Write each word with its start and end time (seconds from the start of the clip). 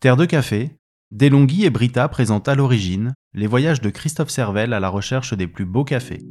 Terre 0.00 0.16
de 0.16 0.24
café, 0.24 0.70
Delonghi 1.10 1.66
et 1.66 1.70
Brita 1.70 2.08
présentent 2.08 2.48
à 2.48 2.54
l'origine 2.54 3.12
les 3.34 3.46
voyages 3.46 3.82
de 3.82 3.90
Christophe 3.90 4.30
Servel 4.30 4.72
à 4.72 4.80
la 4.80 4.88
recherche 4.88 5.36
des 5.36 5.46
plus 5.46 5.66
beaux 5.66 5.84
cafés. 5.84 6.22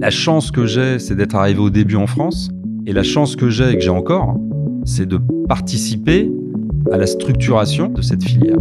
La 0.00 0.10
chance 0.10 0.50
que 0.50 0.66
j'ai, 0.66 0.98
c'est 0.98 1.14
d'être 1.14 1.36
arrivé 1.36 1.60
au 1.60 1.70
début 1.70 1.94
en 1.94 2.08
France. 2.08 2.50
Et 2.86 2.92
la 2.92 3.04
chance 3.04 3.36
que 3.36 3.50
j'ai 3.50 3.70
et 3.70 3.74
que 3.76 3.82
j'ai 3.82 3.88
encore, 3.88 4.36
c'est 4.84 5.06
de 5.06 5.20
participer 5.48 6.28
à 6.90 6.96
la 6.96 7.06
structuration 7.06 7.88
de 7.88 8.02
cette 8.02 8.24
filière. 8.24 8.58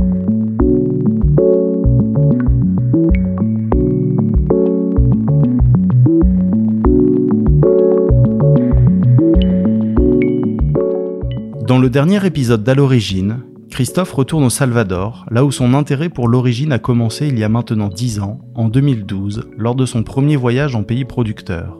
Le 11.84 11.89
dernier 11.89 12.25
épisode 12.25 12.63
d'À 12.63 12.75
l'origine, 12.75 13.43
Christophe 13.69 14.14
retourne 14.14 14.46
au 14.46 14.50
Salvador, 14.50 15.25
là 15.29 15.43
où 15.43 15.51
son 15.51 15.74
intérêt 15.74 16.07
pour 16.07 16.29
l'origine 16.29 16.71
a 16.71 16.79
commencé 16.79 17.28
il 17.28 17.37
y 17.37 17.43
a 17.43 17.50
maintenant 17.50 17.89
10 17.89 18.21
ans, 18.21 18.39
en 18.55 18.69
2012, 18.69 19.50
lors 19.57 19.75
de 19.75 19.86
son 19.86 20.01
premier 20.01 20.38
voyage 20.38 20.77
en 20.77 20.83
pays 20.83 21.04
producteur. 21.04 21.77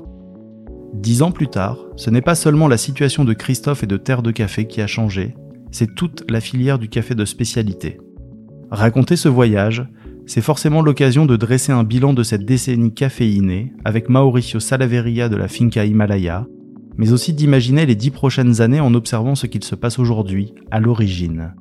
Dix 0.94 1.22
ans 1.22 1.32
plus 1.32 1.48
tard, 1.48 1.78
ce 1.96 2.10
n'est 2.10 2.22
pas 2.22 2.36
seulement 2.36 2.68
la 2.68 2.76
situation 2.76 3.24
de 3.24 3.32
Christophe 3.32 3.84
et 3.84 3.88
de 3.88 3.96
Terre 3.96 4.24
de 4.24 4.32
Café 4.32 4.68
qui 4.68 4.82
a 4.82 4.88
changé, 4.88 5.36
c'est 5.72 5.96
toute 5.96 6.30
la 6.30 6.42
filière 6.42 6.80
du 6.80 6.90
café 6.90 7.16
de 7.16 7.24
spécialité. 7.24 7.98
Raconter 8.72 9.16
ce 9.16 9.30
voyage, 9.30 9.88
c'est 10.26 10.42
forcément 10.42 10.82
l'occasion 10.82 11.26
de 11.26 11.38
dresser 11.38 11.72
un 11.72 11.86
bilan 11.86 12.14
de 12.14 12.24
cette 12.24 12.44
décennie 12.44 12.94
caféinée 12.94 13.72
avec 13.86 14.10
Mauricio 14.10 14.60
Salaveria 14.60 15.30
de 15.30 15.38
la 15.38 15.48
Finca 15.48 15.86
Himalaya, 15.86 16.46
mais 16.98 17.12
aussi 17.12 17.34
d'imaginer 17.34 17.86
les 17.86 17.96
dix 17.96 18.12
prochaines 18.12 18.62
années 18.62 18.80
en 18.80 18.94
observant 18.94 19.36
ce 19.36 19.48
qu'il 19.48 19.64
se 19.64 19.76
passe 19.76 20.00
aujourd'hui, 20.00 20.54
à 20.72 20.80
l'origine. 20.80 21.54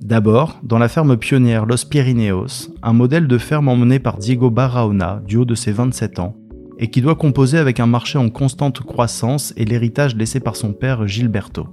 D'abord, 0.00 0.60
dans 0.62 0.78
la 0.78 0.88
ferme 0.88 1.16
pionnière 1.16 1.66
Los 1.66 1.86
Pirineos, 1.88 2.74
un 2.82 2.92
modèle 2.92 3.26
de 3.26 3.38
ferme 3.38 3.68
emmené 3.68 3.98
par 3.98 4.18
Diego 4.18 4.50
Barahona 4.50 5.22
du 5.26 5.36
haut 5.36 5.44
de 5.44 5.54
ses 5.54 5.72
27 5.72 6.18
ans, 6.18 6.36
et 6.78 6.88
qui 6.88 7.00
doit 7.00 7.14
composer 7.14 7.58
avec 7.58 7.80
un 7.80 7.86
marché 7.86 8.18
en 8.18 8.28
constante 8.28 8.80
croissance 8.80 9.54
et 9.56 9.64
l'héritage 9.64 10.16
laissé 10.16 10.40
par 10.40 10.56
son 10.56 10.72
père 10.72 11.06
Gilberto. 11.06 11.68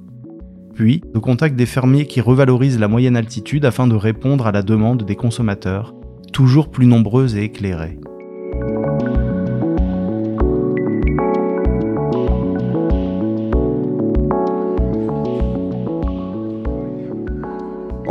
Puis, 0.74 1.02
le 1.14 1.20
contact 1.20 1.56
des 1.56 1.66
fermiers 1.66 2.06
qui 2.06 2.22
revalorisent 2.22 2.80
la 2.80 2.88
moyenne 2.88 3.18
altitude 3.18 3.66
afin 3.66 3.88
de 3.88 3.96
répondre 3.96 4.48
à 4.48 4.52
la 4.52 4.64
demande 4.64 5.04
des 5.04 5.16
consommateurs, 5.16 5.94
toujours 6.32 6.72
plus 6.72 6.86
nombreuses 6.86 7.36
et 7.36 7.44
éclairées. 7.44 8.00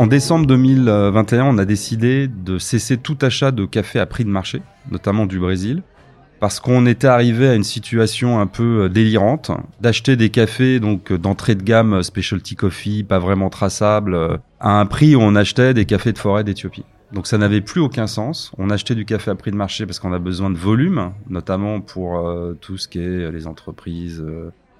En 0.01 0.07
décembre 0.07 0.47
2021, 0.47 1.45
on 1.45 1.59
a 1.59 1.67
décidé 1.67 2.27
de 2.27 2.57
cesser 2.57 2.97
tout 2.97 3.19
achat 3.21 3.51
de 3.51 3.67
café 3.67 3.99
à 3.99 4.07
prix 4.07 4.25
de 4.25 4.31
marché, 4.31 4.63
notamment 4.91 5.27
du 5.27 5.39
Brésil, 5.39 5.83
parce 6.41 6.59
qu'on 6.59 6.87
était 6.87 7.07
arrivé 7.07 7.47
à 7.51 7.55
une 7.55 7.65
situation 7.65 8.41
un 8.41 8.47
peu 8.47 8.85
euh, 8.85 8.89
délirante 8.89 9.51
d'acheter 9.83 10.17
des 10.17 10.31
cafés 10.31 10.81
donc 10.81 11.13
euh, 11.13 11.19
d'entrée 11.19 11.55
de 11.55 11.63
gamme 11.63 11.93
euh, 11.93 12.03
specialty 12.03 12.57
coffee 12.57 13.05
pas 13.05 13.19
vraiment 13.19 13.51
traçables 13.51 14.41
à 14.59 14.81
un 14.81 14.87
prix 14.87 15.17
où 15.17 15.21
on 15.21 15.35
achetait 15.35 15.75
des 15.75 15.85
cafés 15.85 16.15
de 16.15 16.19
forêt 16.19 16.45
d'Éthiopie. 16.45 16.87
Donc 17.13 17.27
ça 17.27 17.37
n'avait 17.37 17.61
plus 17.61 17.83
aucun 17.83 18.07
sens. 18.07 18.53
On 18.57 18.71
achetait 18.71 18.95
du 18.95 19.05
café 19.05 19.31
à 19.31 19.35
prix 19.35 19.51
de 19.51 19.57
marché 19.57 19.85
parce 19.85 19.99
qu'on 19.99 20.15
a 20.15 20.19
besoin 20.19 20.49
de 20.49 20.57
volume, 20.57 21.13
notamment 21.29 21.83
pour 21.83 22.27
tout 22.63 22.79
ce 22.79 22.89
qui 22.89 23.01
est 23.01 23.31
les 23.31 23.47
entreprises, 23.47 24.25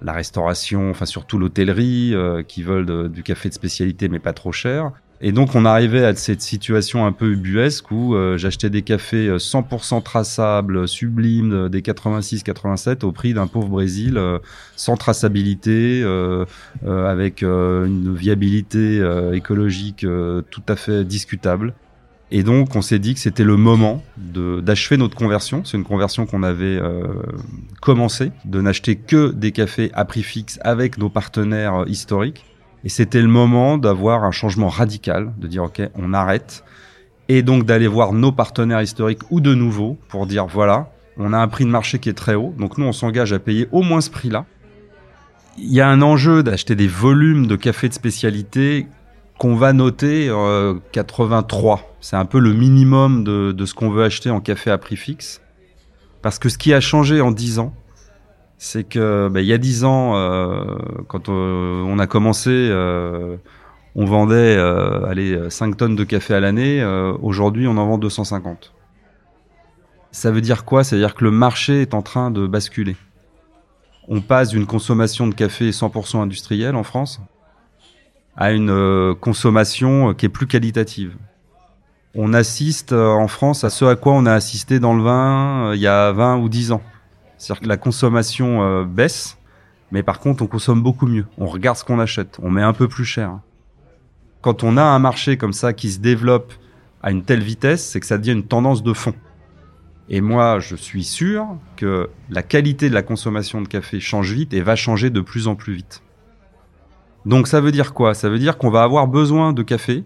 la 0.01 0.13
restauration, 0.13 0.89
enfin 0.89 1.05
surtout 1.05 1.37
l'hôtellerie, 1.37 2.15
qui 2.47 2.63
veulent 2.63 3.09
du 3.11 3.21
café 3.21 3.49
de 3.49 3.53
spécialité 3.53 4.09
mais 4.09 4.19
pas 4.19 4.33
trop 4.33 4.51
cher. 4.51 4.93
Et 5.23 5.31
donc 5.31 5.53
on 5.53 5.65
arrivait 5.65 6.03
à 6.03 6.15
cette 6.15 6.41
situation 6.41 7.05
un 7.05 7.11
peu 7.11 7.33
ubuesque 7.33 7.91
où 7.91 8.15
euh, 8.15 8.37
j'achetais 8.37 8.71
des 8.71 8.81
cafés 8.81 9.29
100% 9.29 9.97
euh, 9.97 10.01
traçables, 10.01 10.87
sublimes, 10.87 11.53
euh, 11.53 11.69
des 11.69 11.81
86-87 11.81 13.05
au 13.05 13.11
prix 13.11 13.35
d'un 13.35 13.45
pauvre 13.45 13.69
Brésil 13.69 14.19
sans 14.75 14.97
traçabilité, 14.97 16.03
avec 16.85 17.43
une 17.43 18.15
viabilité 18.15 19.01
écologique 19.33 20.05
tout 20.49 20.63
à 20.67 20.75
fait 20.75 21.03
discutable. 21.03 21.73
Et 22.33 22.43
donc, 22.43 22.75
on 22.77 22.81
s'est 22.81 22.97
dit 22.97 23.13
que 23.13 23.19
c'était 23.19 23.43
le 23.43 23.57
moment 23.57 24.03
d'achever 24.17 24.95
notre 24.95 25.17
conversion. 25.17 25.63
C'est 25.65 25.75
une 25.75 25.83
conversion 25.83 26.25
qu'on 26.25 26.43
avait 26.43 26.79
euh, 26.81 27.03
commencé, 27.81 28.31
de 28.45 28.61
n'acheter 28.61 28.95
que 28.95 29.31
des 29.31 29.51
cafés 29.51 29.91
à 29.93 30.05
prix 30.05 30.23
fixe 30.23 30.57
avec 30.63 30.97
nos 30.97 31.09
partenaires 31.09 31.83
historiques. 31.87 32.45
Et 32.83 32.89
c'était 32.89 33.21
le 33.21 33.27
moment 33.27 33.77
d'avoir 33.77 34.23
un 34.23 34.31
changement 34.31 34.69
radical, 34.69 35.33
de 35.37 35.47
dire 35.47 35.63
ok, 35.63 35.81
on 35.95 36.13
arrête, 36.13 36.63
et 37.29 37.43
donc 37.43 37.65
d'aller 37.65 37.87
voir 37.87 38.13
nos 38.13 38.31
partenaires 38.31 38.81
historiques 38.81 39.21
ou 39.29 39.39
de 39.39 39.53
nouveau 39.53 39.97
pour 40.09 40.25
dire 40.25 40.47
voilà, 40.47 40.91
on 41.17 41.33
a 41.33 41.37
un 41.37 41.47
prix 41.47 41.65
de 41.65 41.69
marché 41.69 41.99
qui 41.99 42.09
est 42.09 42.13
très 42.13 42.35
haut, 42.35 42.53
donc 42.57 42.77
nous 42.77 42.85
on 42.85 42.91
s'engage 42.91 43.33
à 43.33 43.39
payer 43.39 43.67
au 43.71 43.83
moins 43.83 44.01
ce 44.01 44.09
prix-là. 44.09 44.45
Il 45.57 45.71
y 45.71 45.81
a 45.81 45.87
un 45.87 46.01
enjeu 46.01 46.43
d'acheter 46.43 46.75
des 46.75 46.87
volumes 46.87 47.45
de 47.45 47.55
café 47.55 47.87
de 47.89 47.93
spécialité 47.93 48.87
qu'on 49.37 49.55
va 49.55 49.73
noter 49.73 50.29
euh, 50.29 50.75
83. 50.91 51.95
C'est 51.99 52.15
un 52.15 52.25
peu 52.25 52.39
le 52.39 52.53
minimum 52.53 53.23
de, 53.23 53.51
de 53.51 53.65
ce 53.65 53.73
qu'on 53.73 53.89
veut 53.89 54.03
acheter 54.03 54.29
en 54.29 54.39
café 54.39 54.71
à 54.71 54.77
prix 54.77 54.95
fixe. 54.95 55.41
Parce 56.21 56.39
que 56.39 56.47
ce 56.47 56.57
qui 56.57 56.73
a 56.73 56.79
changé 56.79 57.21
en 57.21 57.31
10 57.31 57.59
ans, 57.59 57.73
c'est 58.63 58.83
que 58.83 59.27
bah, 59.27 59.41
il 59.41 59.47
y 59.47 59.53
a 59.53 59.57
dix 59.57 59.85
ans, 59.85 60.15
euh, 60.15 60.77
quand 61.07 61.29
euh, 61.29 61.81
on 61.83 61.97
a 61.97 62.05
commencé, 62.05 62.51
euh, 62.51 63.37
on 63.95 64.05
vendait 64.05 64.55
allez, 64.55 65.49
5 65.49 65.75
tonnes 65.75 65.95
de 65.95 66.03
café 66.03 66.35
à 66.35 66.39
l'année. 66.39 66.85
Aujourd'hui, 67.23 67.67
on 67.67 67.75
en 67.77 67.87
vend 67.87 67.97
250. 67.97 68.71
Ça 70.11 70.29
veut 70.29 70.41
dire 70.41 70.63
quoi? 70.63 70.83
Ça 70.83 70.95
veut 70.95 71.01
dire 71.01 71.15
que 71.15 71.23
le 71.23 71.31
marché 71.31 71.81
est 71.81 71.95
en 71.95 72.03
train 72.03 72.29
de 72.29 72.45
basculer. 72.45 72.95
On 74.07 74.21
passe 74.21 74.49
d'une 74.49 74.67
consommation 74.67 75.27
de 75.27 75.33
café 75.33 75.71
100% 75.71 76.21
industrielle 76.21 76.75
en 76.75 76.83
France 76.83 77.19
à 78.37 78.51
une 78.51 79.15
consommation 79.19 80.13
qui 80.13 80.27
est 80.27 80.29
plus 80.29 80.47
qualitative. 80.47 81.15
On 82.13 82.31
assiste 82.33 82.93
en 82.93 83.27
France 83.27 83.63
à 83.63 83.71
ce 83.71 83.85
à 83.85 83.95
quoi 83.95 84.13
on 84.13 84.27
a 84.27 84.33
assisté 84.33 84.79
dans 84.79 84.93
le 84.93 85.01
vin 85.01 85.73
il 85.73 85.81
y 85.81 85.87
a 85.87 86.11
20 86.11 86.37
ou 86.37 86.47
10 86.47 86.73
ans 86.73 86.83
c'est-à-dire 87.41 87.63
que 87.63 87.67
la 87.67 87.77
consommation 87.77 88.61
euh, 88.61 88.83
baisse, 88.83 89.39
mais 89.91 90.03
par 90.03 90.19
contre, 90.19 90.43
on 90.43 90.47
consomme 90.47 90.83
beaucoup 90.83 91.07
mieux. 91.07 91.25
On 91.39 91.47
regarde 91.47 91.75
ce 91.75 91.83
qu'on 91.83 91.99
achète, 91.99 92.37
on 92.43 92.51
met 92.51 92.61
un 92.61 92.71
peu 92.71 92.87
plus 92.87 93.03
cher. 93.03 93.39
Quand 94.41 94.63
on 94.63 94.77
a 94.77 94.83
un 94.83 94.99
marché 94.99 95.37
comme 95.37 95.51
ça 95.51 95.73
qui 95.73 95.89
se 95.89 95.97
développe 95.97 96.53
à 97.01 97.09
une 97.09 97.23
telle 97.23 97.41
vitesse, 97.41 97.83
c'est 97.83 97.99
que 97.99 98.05
ça 98.05 98.19
devient 98.19 98.33
une 98.33 98.45
tendance 98.45 98.83
de 98.83 98.93
fond. 98.93 99.15
Et 100.07 100.21
moi, 100.21 100.59
je 100.59 100.75
suis 100.75 101.03
sûr 101.03 101.47
que 101.77 102.11
la 102.29 102.43
qualité 102.43 102.89
de 102.89 102.93
la 102.93 103.01
consommation 103.01 103.59
de 103.59 103.67
café 103.67 103.99
change 103.99 104.31
vite 104.31 104.53
et 104.53 104.61
va 104.61 104.75
changer 104.75 105.09
de 105.09 105.21
plus 105.21 105.47
en 105.47 105.55
plus 105.55 105.73
vite. 105.73 106.03
Donc 107.25 107.47
ça 107.47 107.59
veut 107.59 107.71
dire 107.71 107.95
quoi? 107.95 108.13
Ça 108.13 108.29
veut 108.29 108.39
dire 108.39 108.59
qu'on 108.59 108.69
va 108.69 108.83
avoir 108.83 109.07
besoin 109.07 109.51
de 109.51 109.63
café 109.63 110.03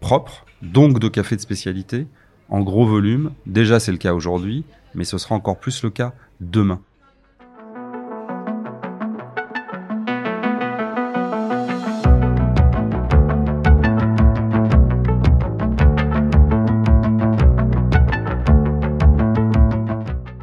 propre, 0.00 0.46
donc 0.62 0.98
de 0.98 1.06
café 1.06 1.36
de 1.36 1.40
spécialité, 1.40 2.08
en 2.48 2.60
gros 2.60 2.86
volume. 2.86 3.30
Déjà, 3.46 3.78
c'est 3.78 3.92
le 3.92 3.98
cas 3.98 4.14
aujourd'hui, 4.14 4.64
mais 4.96 5.04
ce 5.04 5.16
sera 5.16 5.36
encore 5.36 5.60
plus 5.60 5.84
le 5.84 5.90
cas 5.90 6.12
demain. 6.50 6.80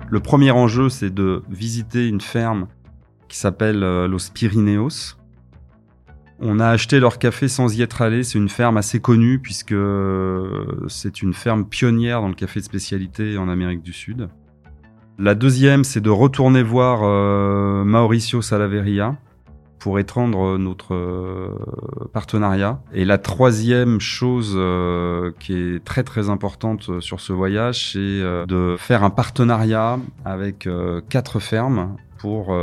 Le 0.09 0.19
premier 0.19 0.51
enjeu, 0.51 0.89
c'est 0.89 1.13
de 1.13 1.43
visiter 1.49 2.07
une 2.07 2.21
ferme 2.21 2.67
qui 3.27 3.37
s'appelle 3.37 3.83
euh, 3.83 4.07
Los 4.07 4.31
Pirineos. 4.33 5.15
On 6.39 6.59
a 6.59 6.67
acheté 6.67 6.99
leur 6.99 7.19
café 7.19 7.47
sans 7.47 7.77
y 7.77 7.81
être 7.81 8.01
allé. 8.01 8.23
C'est 8.23 8.37
une 8.37 8.49
ferme 8.49 8.77
assez 8.77 8.99
connue 8.99 9.39
puisque 9.39 9.71
euh, 9.71 10.65
c'est 10.87 11.21
une 11.21 11.33
ferme 11.33 11.65
pionnière 11.65 12.21
dans 12.21 12.29
le 12.29 12.33
café 12.33 12.59
de 12.59 12.65
spécialité 12.65 13.37
en 13.37 13.49
Amérique 13.49 13.83
du 13.83 13.93
Sud. 13.93 14.29
La 15.21 15.35
deuxième, 15.35 15.83
c'est 15.83 15.99
de 15.99 16.09
retourner 16.09 16.63
voir 16.63 17.01
euh, 17.03 17.83
Mauricio 17.83 18.41
Salaveria 18.41 19.17
pour 19.77 19.99
étendre 19.99 20.57
notre 20.57 20.95
euh, 20.95 21.57
partenariat. 22.13 22.79
Et 22.93 23.03
la 23.03 23.17
troisième 23.17 23.99
chose 23.99 24.53
euh, 24.55 25.33
qui 25.37 25.55
est 25.55 25.83
très 25.83 26.03
très 26.03 26.29
importante 26.29 27.01
sur 27.01 27.19
ce 27.19 27.33
voyage, 27.33 27.91
c'est 27.91 27.99
de 27.99 28.77
faire 28.77 29.03
un 29.03 29.09
partenariat 29.09 29.99
avec 30.23 30.69
quatre 31.09 31.41
fermes 31.41 31.97
pour 32.17 32.55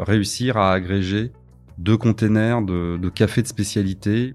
réussir 0.00 0.58
à 0.58 0.72
agréger 0.72 1.32
deux 1.78 1.96
containers 1.96 2.60
de, 2.60 2.98
de 2.98 3.08
café 3.08 3.40
de 3.40 3.46
spécialité 3.46 4.34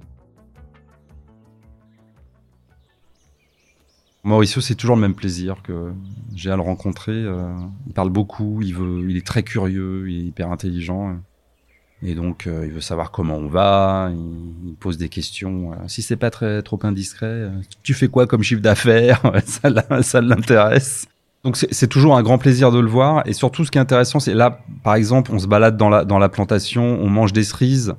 Mauricio, 4.24 4.62
c'est 4.62 4.76
toujours 4.76 4.96
le 4.96 5.02
même 5.02 5.16
plaisir 5.16 5.58
que 5.64 5.92
j'ai 6.34 6.50
à 6.50 6.56
le 6.56 6.62
rencontrer. 6.62 7.12
Euh, 7.12 7.54
il 7.88 7.94
parle 7.94 8.10
beaucoup, 8.10 8.62
il, 8.62 8.74
veut, 8.74 9.10
il 9.10 9.18
est 9.18 9.26
très 9.26 9.44
curieux, 9.44 10.10
il 10.10 10.22
est 10.22 10.26
hyper 10.28 10.52
intelligent. 10.52 11.18
Et 12.02 12.16
donc, 12.16 12.46
il 12.48 12.70
veut 12.70 12.82
savoir 12.82 13.12
comment 13.12 13.36
on 13.36 13.48
va. 13.48 14.12
Il, 14.66 14.76
pose 14.76 14.98
des 14.98 15.08
questions. 15.08 15.72
si 15.88 16.02
c'est 16.02 16.18
pas 16.18 16.30
très 16.30 16.62
trop 16.62 16.80
indiscret, 16.84 17.50
tu 17.82 17.94
fais 17.94 18.10
quoi 18.10 18.28
comme 18.28 18.44
chiffre 18.44 18.62
d'affaires? 18.62 19.22
Ça, 19.46 20.02
ça 20.02 20.20
l'intéresse. 20.20 21.08
Donc 21.44 21.58
c'est 21.58 21.88
toujours 21.88 22.16
un 22.16 22.24
grand 22.24 22.38
plaisir 22.38 22.72
de 22.72 22.80
le 22.80 22.88
voir. 22.88 23.28
Et 23.28 23.34
surtout, 23.34 23.66
ce 23.66 23.72
qui 23.72 23.78
est 23.78 23.82
intéressant, 23.82 24.20
c'est 24.20 24.34
là, 24.34 24.60
par 24.84 24.96
exemple, 24.96 25.32
on 25.34 25.40
se 25.40 25.48
balade 25.48 25.76
dans 25.76 25.90
la, 25.90 26.06
dans 26.06 26.18
la 26.18 26.30
plantation, 26.30 26.84
on 27.02 27.10
mange 27.10 27.34
des 27.34 27.44
cerises. 27.44 27.96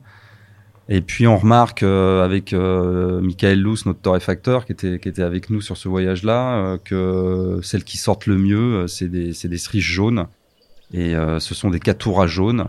Et 0.88 1.00
puis 1.00 1.26
on 1.26 1.38
remarque 1.38 1.82
euh, 1.82 2.24
avec 2.24 2.52
euh, 2.52 3.20
Michael 3.20 3.62
Luce, 3.62 3.86
notre 3.86 4.00
torréfacteur, 4.00 4.66
qui 4.66 4.72
était, 4.72 4.98
qui 4.98 5.08
était 5.08 5.22
avec 5.22 5.48
nous 5.48 5.60
sur 5.60 5.76
ce 5.76 5.88
voyage-là, 5.88 6.56
euh, 6.56 6.78
que 6.82 7.60
celles 7.62 7.84
qui 7.84 7.96
sortent 7.96 8.26
le 8.26 8.36
mieux, 8.36 8.86
c'est 8.86 9.08
des, 9.08 9.32
des 9.32 9.58
cerises 9.58 9.82
jaunes. 9.82 10.26
Et 10.92 11.14
ce 11.40 11.54
sont 11.54 11.70
des 11.70 11.80
catouras 11.80 12.28
jaunes. 12.28 12.68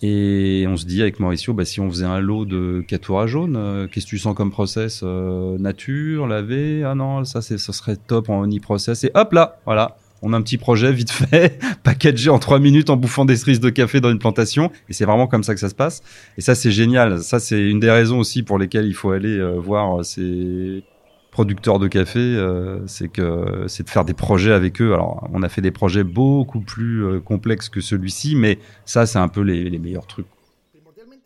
Et 0.00 0.64
on 0.66 0.78
se 0.78 0.86
dit 0.86 1.02
avec 1.02 1.20
Mauricio, 1.20 1.52
bah, 1.52 1.66
si 1.66 1.78
on 1.78 1.90
faisait 1.90 2.06
un 2.06 2.20
lot 2.20 2.46
de 2.46 2.82
catouras 2.88 3.26
jaunes, 3.26 3.86
qu'est-ce 3.90 4.06
que 4.06 4.10
tu 4.10 4.18
sens 4.18 4.34
comme 4.34 4.50
process 4.50 5.02
Nature, 5.02 6.26
laver? 6.26 6.84
Ah 6.84 6.94
non, 6.94 7.24
ça, 7.26 7.42
ça 7.42 7.58
serait 7.58 7.96
top 7.96 8.30
en 8.30 8.46
e-process. 8.46 9.04
Et 9.04 9.10
hop 9.14 9.34
là, 9.34 9.60
voilà, 9.66 9.98
on 10.24 10.32
a 10.32 10.38
un 10.38 10.42
petit 10.42 10.56
projet 10.56 10.90
vite 10.90 11.10
fait, 11.10 11.60
packagé 11.82 12.30
en 12.30 12.38
trois 12.38 12.58
minutes 12.58 12.88
en 12.88 12.96
bouffant 12.96 13.26
des 13.26 13.36
cerises 13.36 13.60
de 13.60 13.68
café 13.68 14.00
dans 14.00 14.10
une 14.10 14.18
plantation. 14.18 14.72
Et 14.88 14.94
c'est 14.94 15.04
vraiment 15.04 15.26
comme 15.26 15.44
ça 15.44 15.54
que 15.54 15.60
ça 15.60 15.68
se 15.68 15.74
passe. 15.74 16.02
Et 16.38 16.40
ça, 16.40 16.54
c'est 16.54 16.70
génial. 16.70 17.22
Ça, 17.22 17.38
c'est 17.38 17.62
une 17.62 17.78
des 17.78 17.90
raisons 17.90 18.18
aussi 18.18 18.42
pour 18.42 18.58
lesquelles 18.58 18.86
il 18.86 18.94
faut 18.94 19.10
aller 19.10 19.38
euh, 19.38 19.52
voir 19.58 20.00
euh, 20.00 20.02
ces 20.02 20.82
producteurs 21.30 21.78
de 21.78 21.88
café. 21.88 22.20
Euh, 22.20 22.86
c'est 22.86 23.08
que 23.08 23.64
c'est 23.68 23.84
de 23.84 23.90
faire 23.90 24.06
des 24.06 24.14
projets 24.14 24.52
avec 24.52 24.80
eux. 24.80 24.94
Alors, 24.94 25.28
on 25.34 25.42
a 25.42 25.48
fait 25.50 25.60
des 25.60 25.70
projets 25.70 26.04
beaucoup 26.04 26.60
plus 26.60 27.20
complexes 27.20 27.68
que 27.68 27.82
celui-ci, 27.82 28.34
mais 28.34 28.58
ça, 28.86 29.04
c'est 29.04 29.18
un 29.18 29.28
peu 29.28 29.42
les, 29.42 29.68
les, 29.68 29.78
meilleurs 29.78 30.06
trucs. 30.06 30.26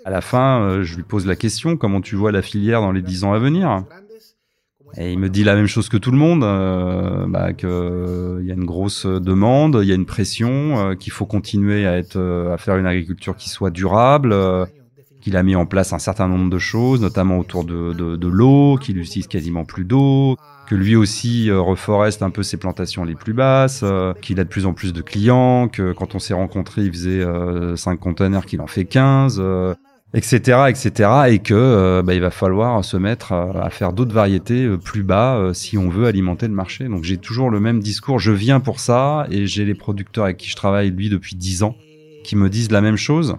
À 0.04 0.10
la 0.10 0.22
fin, 0.22 0.82
je 0.82 0.96
lui 0.96 1.02
pose 1.02 1.26
la 1.26 1.36
question 1.36 1.76
comment 1.76 2.00
tu 2.00 2.16
vois 2.16 2.32
la 2.32 2.42
filière 2.42 2.80
dans 2.80 2.92
les 2.92 3.02
dix 3.02 3.24
ans 3.24 3.32
à 3.32 3.38
venir? 3.38 3.84
Et 4.96 5.12
il 5.12 5.18
me 5.18 5.28
dit 5.28 5.44
la 5.44 5.54
même 5.54 5.66
chose 5.66 5.88
que 5.88 5.96
tout 5.96 6.10
le 6.10 6.16
monde, 6.16 6.42
euh, 6.44 7.26
bah, 7.28 7.52
qu'il 7.52 7.68
euh, 7.68 8.40
y 8.42 8.50
a 8.50 8.54
une 8.54 8.64
grosse 8.64 9.06
demande, 9.06 9.78
il 9.82 9.88
y 9.88 9.92
a 9.92 9.94
une 9.94 10.06
pression, 10.06 10.78
euh, 10.78 10.94
qu'il 10.94 11.12
faut 11.12 11.26
continuer 11.26 11.86
à 11.86 11.98
être, 11.98 12.16
euh, 12.16 12.54
à 12.54 12.58
faire 12.58 12.76
une 12.76 12.86
agriculture 12.86 13.36
qui 13.36 13.48
soit 13.50 13.70
durable, 13.70 14.34
qu'il 15.20 15.36
a 15.36 15.42
mis 15.42 15.56
en 15.56 15.66
place 15.66 15.92
un 15.92 15.98
certain 15.98 16.28
nombre 16.28 16.48
de 16.48 16.58
choses, 16.58 17.00
notamment 17.00 17.38
autour 17.38 17.64
de, 17.64 17.92
de, 17.92 18.16
de 18.16 18.28
l'eau, 18.28 18.78
qu'il 18.80 18.98
utilise 18.98 19.26
quasiment 19.26 19.64
plus 19.64 19.84
d'eau, 19.84 20.36
que 20.68 20.74
lui 20.74 20.96
aussi 20.96 21.50
reforeste 21.50 22.22
un 22.22 22.30
peu 22.30 22.42
ses 22.42 22.56
plantations 22.56 23.04
les 23.04 23.14
plus 23.14 23.34
basses, 23.34 23.84
qu'il 24.22 24.38
a 24.40 24.44
de 24.44 24.48
plus 24.48 24.64
en 24.64 24.74
plus 24.74 24.92
de 24.92 25.02
clients, 25.02 25.68
que 25.68 25.92
quand 25.92 26.14
on 26.14 26.18
s'est 26.18 26.34
rencontrés, 26.34 26.82
il 26.82 26.92
faisait 26.92 27.24
5 27.76 27.98
conteneurs, 27.98 28.46
qu'il 28.46 28.60
en 28.60 28.66
fait 28.66 28.84
15 28.84 29.42
etc., 30.14 30.64
etc., 30.68 31.10
et 31.28 31.38
que 31.38 31.54
euh, 31.54 32.02
bah, 32.02 32.14
il 32.14 32.20
va 32.20 32.30
falloir 32.30 32.84
se 32.84 32.96
mettre 32.96 33.32
à, 33.32 33.68
faire 33.70 33.92
d'autres 33.92 34.14
variétés 34.14 34.64
euh, 34.64 34.78
plus 34.78 35.02
bas 35.02 35.36
euh, 35.36 35.52
si 35.52 35.76
on 35.76 35.88
veut 35.88 36.06
alimenter 36.06 36.48
le 36.48 36.54
marché. 36.54 36.88
Donc 36.88 37.04
j'ai 37.04 37.18
toujours 37.18 37.50
le 37.50 37.60
même 37.60 37.80
discours. 37.80 38.18
Je 38.18 38.32
viens 38.32 38.60
pour 38.60 38.80
ça, 38.80 39.26
et 39.30 39.46
j'ai 39.46 39.64
les 39.64 39.74
producteurs 39.74 40.24
avec 40.24 40.38
qui 40.38 40.48
je 40.48 40.56
travaille 40.56 40.90
lui 40.90 41.10
depuis 41.10 41.36
dix 41.36 41.62
ans 41.62 41.76
qui 42.24 42.36
me 42.36 42.48
disent 42.48 42.70
la 42.70 42.80
même 42.80 42.96
chose. 42.96 43.36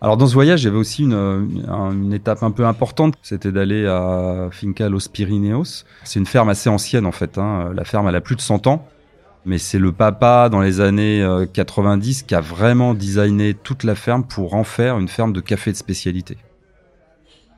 Alors 0.00 0.18
dans 0.18 0.26
ce 0.26 0.34
voyage, 0.34 0.60
j'avais 0.60 0.76
aussi 0.76 1.02
une, 1.02 1.14
une, 1.14 2.12
étape 2.12 2.42
un 2.42 2.50
peu 2.50 2.66
importante, 2.66 3.14
c'était 3.22 3.50
d'aller 3.50 3.86
à 3.86 4.48
Finca 4.52 4.90
Los 4.90 5.08
Pirineos. 5.10 5.84
C'est 6.04 6.18
une 6.18 6.26
ferme 6.26 6.50
assez 6.50 6.68
ancienne 6.68 7.06
en 7.06 7.12
fait. 7.12 7.38
Hein. 7.38 7.72
La 7.74 7.84
ferme 7.84 8.06
elle 8.08 8.14
a 8.14 8.20
plus 8.20 8.36
de 8.36 8.42
100 8.42 8.66
ans 8.66 8.86
mais 9.46 9.58
c'est 9.58 9.78
le 9.78 9.92
papa 9.92 10.48
dans 10.50 10.60
les 10.60 10.80
années 10.80 11.24
90 11.52 12.20
euh, 12.22 12.26
qui 12.26 12.34
a 12.34 12.40
vraiment 12.40 12.94
designé 12.94 13.54
toute 13.54 13.84
la 13.84 13.94
ferme 13.94 14.24
pour 14.24 14.54
en 14.54 14.64
faire 14.64 14.98
une 14.98 15.08
ferme 15.08 15.32
de 15.32 15.40
café 15.40 15.70
de 15.70 15.76
spécialité. 15.76 16.36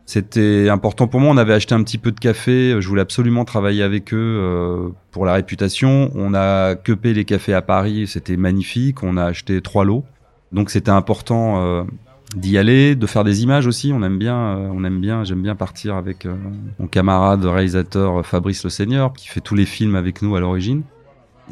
C'était 0.05 0.69
important 0.69 1.09
pour 1.09 1.21
moi. 1.21 1.31
On 1.33 1.37
avait 1.37 1.55
acheté 1.55 1.75
un 1.75 1.83
petit 1.83 1.99
peu 1.99 2.13
de 2.13 2.21
café. 2.21 2.77
Je 2.81 2.89
voulais 2.89 3.03
absolument 3.03 3.45
travailler 3.45 3.83
avec 3.83 4.15
eux 4.15 4.17
euh, 4.17 4.89
pour 5.11 5.27
la 5.27 5.35
réputation. 5.35 6.11
On 6.15 6.35
a 6.35 6.77
cupé 6.77 7.13
les 7.13 7.25
cafés 7.25 7.55
à 7.55 7.63
Paris. 7.63 8.07
C'était 8.07 8.37
magnifique. 8.37 9.03
On 9.03 9.17
a 9.17 9.25
acheté 9.25 9.61
trois 9.61 9.85
lots. 9.85 10.05
Donc 10.53 10.71
c'était 10.71 10.91
important 10.91 11.63
euh, 11.63 11.85
d'y 12.37 12.57
aller, 12.57 12.97
de 12.97 13.07
faire 13.07 13.25
des 13.25 13.43
images 13.43 13.67
aussi. 13.67 13.93
On 13.95 14.03
aime 14.03 14.19
bien, 14.19 14.37
on 14.37 14.83
aime 14.85 15.01
bien. 15.01 15.25
J'aime 15.25 15.43
bien 15.43 15.55
partir 15.55 15.97
avec 15.97 16.27
mon 16.79 16.87
camarade 16.87 17.45
réalisateur 17.45 18.25
Fabrice 18.25 18.65
Le 18.65 18.71
Seigneur 18.71 19.13
qui 19.13 19.29
fait 19.29 19.41
tous 19.41 19.55
les 19.55 19.67
films 19.67 19.95
avec 19.95 20.23
nous 20.23 20.37
à 20.37 20.41
l'origine. 20.41 20.85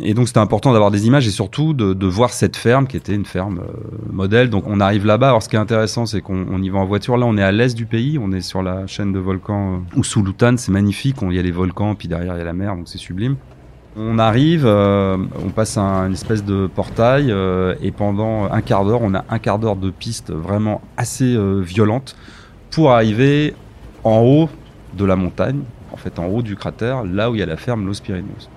Et 0.01 0.13
donc 0.13 0.27
c'était 0.29 0.41
important 0.41 0.73
d'avoir 0.73 0.91
des 0.91 1.07
images 1.07 1.27
et 1.27 1.31
surtout 1.31 1.73
de, 1.73 2.07
voir 2.07 2.31
cette 2.31 2.57
ferme 2.57 2.87
qui 2.87 2.97
était 2.97 3.15
une 3.15 3.25
ferme 3.25 3.61
euh, 3.61 4.13
modèle. 4.13 4.51
Donc 4.51 4.65
on 4.67 4.81
arrive 4.81 5.07
là-bas. 5.07 5.29
Alors 5.29 5.43
ce 5.43 5.49
qui 5.49 5.57
est 5.57 5.59
intéressant, 5.59 6.07
c'est 6.07 6.21
qu'on 6.21 6.63
y 6.63 6.69
va 6.69 6.79
en 6.79 6.85
voiture. 6.85 7.17
Là, 7.17 7.27
on 7.27 7.37
est 7.37 7.43
à 7.43 7.53
l'est 7.53 7.75
du 7.75 7.87
pays. 7.87 8.19
On 8.21 8.33
est 8.33 8.43
sur 8.43 8.63
la 8.63 8.87
chaîne 8.87 9.13
de 9.13 9.19
volcans 9.19 9.75
euh, 9.75 9.99
Ousulutan. 9.99 10.57
C'est 10.59 10.73
magnifique. 10.73 11.17
Il 11.23 11.33
y 11.33 11.39
a 11.39 11.43
les 11.43 11.51
volcans, 11.51 11.95
puis 11.95 12.09
derrière 12.09 12.35
il 12.35 12.39
y 12.39 12.43
a 12.43 12.45
la 12.45 12.53
mer, 12.53 12.77
donc 12.77 12.89
c'est 12.89 12.99
sublime. 12.99 13.37
On 13.99 14.19
arrive, 14.19 14.67
euh, 14.67 15.17
on 15.43 15.49
passe 15.49 15.79
un, 15.79 16.09
une 16.09 16.13
espèce 16.13 16.45
de 16.45 16.67
portail 16.67 17.31
euh, 17.31 17.75
et 17.81 17.93
pendant 17.93 18.45
un 18.53 18.61
quart 18.61 18.85
d'heure, 18.85 19.01
on 19.01 19.15
a 19.15 19.25
un 19.31 19.39
quart 19.39 19.59
d'heure 19.59 19.77
de 19.77 19.89
piste 19.89 20.31
vraiment 20.31 20.83
assez 20.99 21.35
violente 21.63 22.15
pour 22.71 22.93
arriver 22.93 23.55
en 24.05 24.21
haut 24.21 24.51
de 24.99 25.05
la 25.07 25.17
montagne, 25.17 25.61
en 25.93 25.97
fait 25.97 26.19
en 26.19 26.27
haut 26.27 26.43
du 26.43 26.57
cratère, 26.57 27.05
là 27.05 27.31
où 27.31 27.35
il 27.35 27.39
y 27.39 27.43
a 27.43 27.47
la 27.47 27.57
ferme 27.57 27.87
Los 27.87 28.03
Pirineos. 28.03 28.51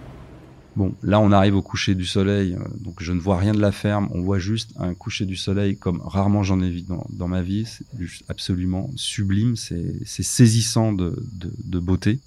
Bon, 0.79 0.93
là 1.03 1.19
on 1.19 1.33
arrive 1.33 1.57
au 1.57 1.61
coucher 1.61 1.93
du 1.93 2.05
soleil, 2.05 2.53
euh, 2.53 2.63
donc 2.79 3.03
je 3.03 3.11
ne 3.11 3.19
vois 3.19 3.35
rien 3.35 3.51
de 3.51 3.59
la 3.59 3.73
ferme, 3.73 4.07
on 4.13 4.21
voit 4.21 4.39
juste 4.39 4.71
un 4.79 4.93
coucher 4.93 5.25
du 5.25 5.35
soleil 5.35 5.75
comme 5.75 5.99
rarement 6.05 6.41
j'en 6.41 6.61
ai 6.61 6.69
vu 6.69 6.83
dans, 7.09 7.27
ma 7.27 7.41
vie, 7.41 7.65
c'est 7.65 7.83
absolument 8.29 8.89
sublime, 8.95 9.57
c'est 9.57 10.05
saisissant 10.05 10.93
de, 10.93 11.19
beauté. 11.81 12.19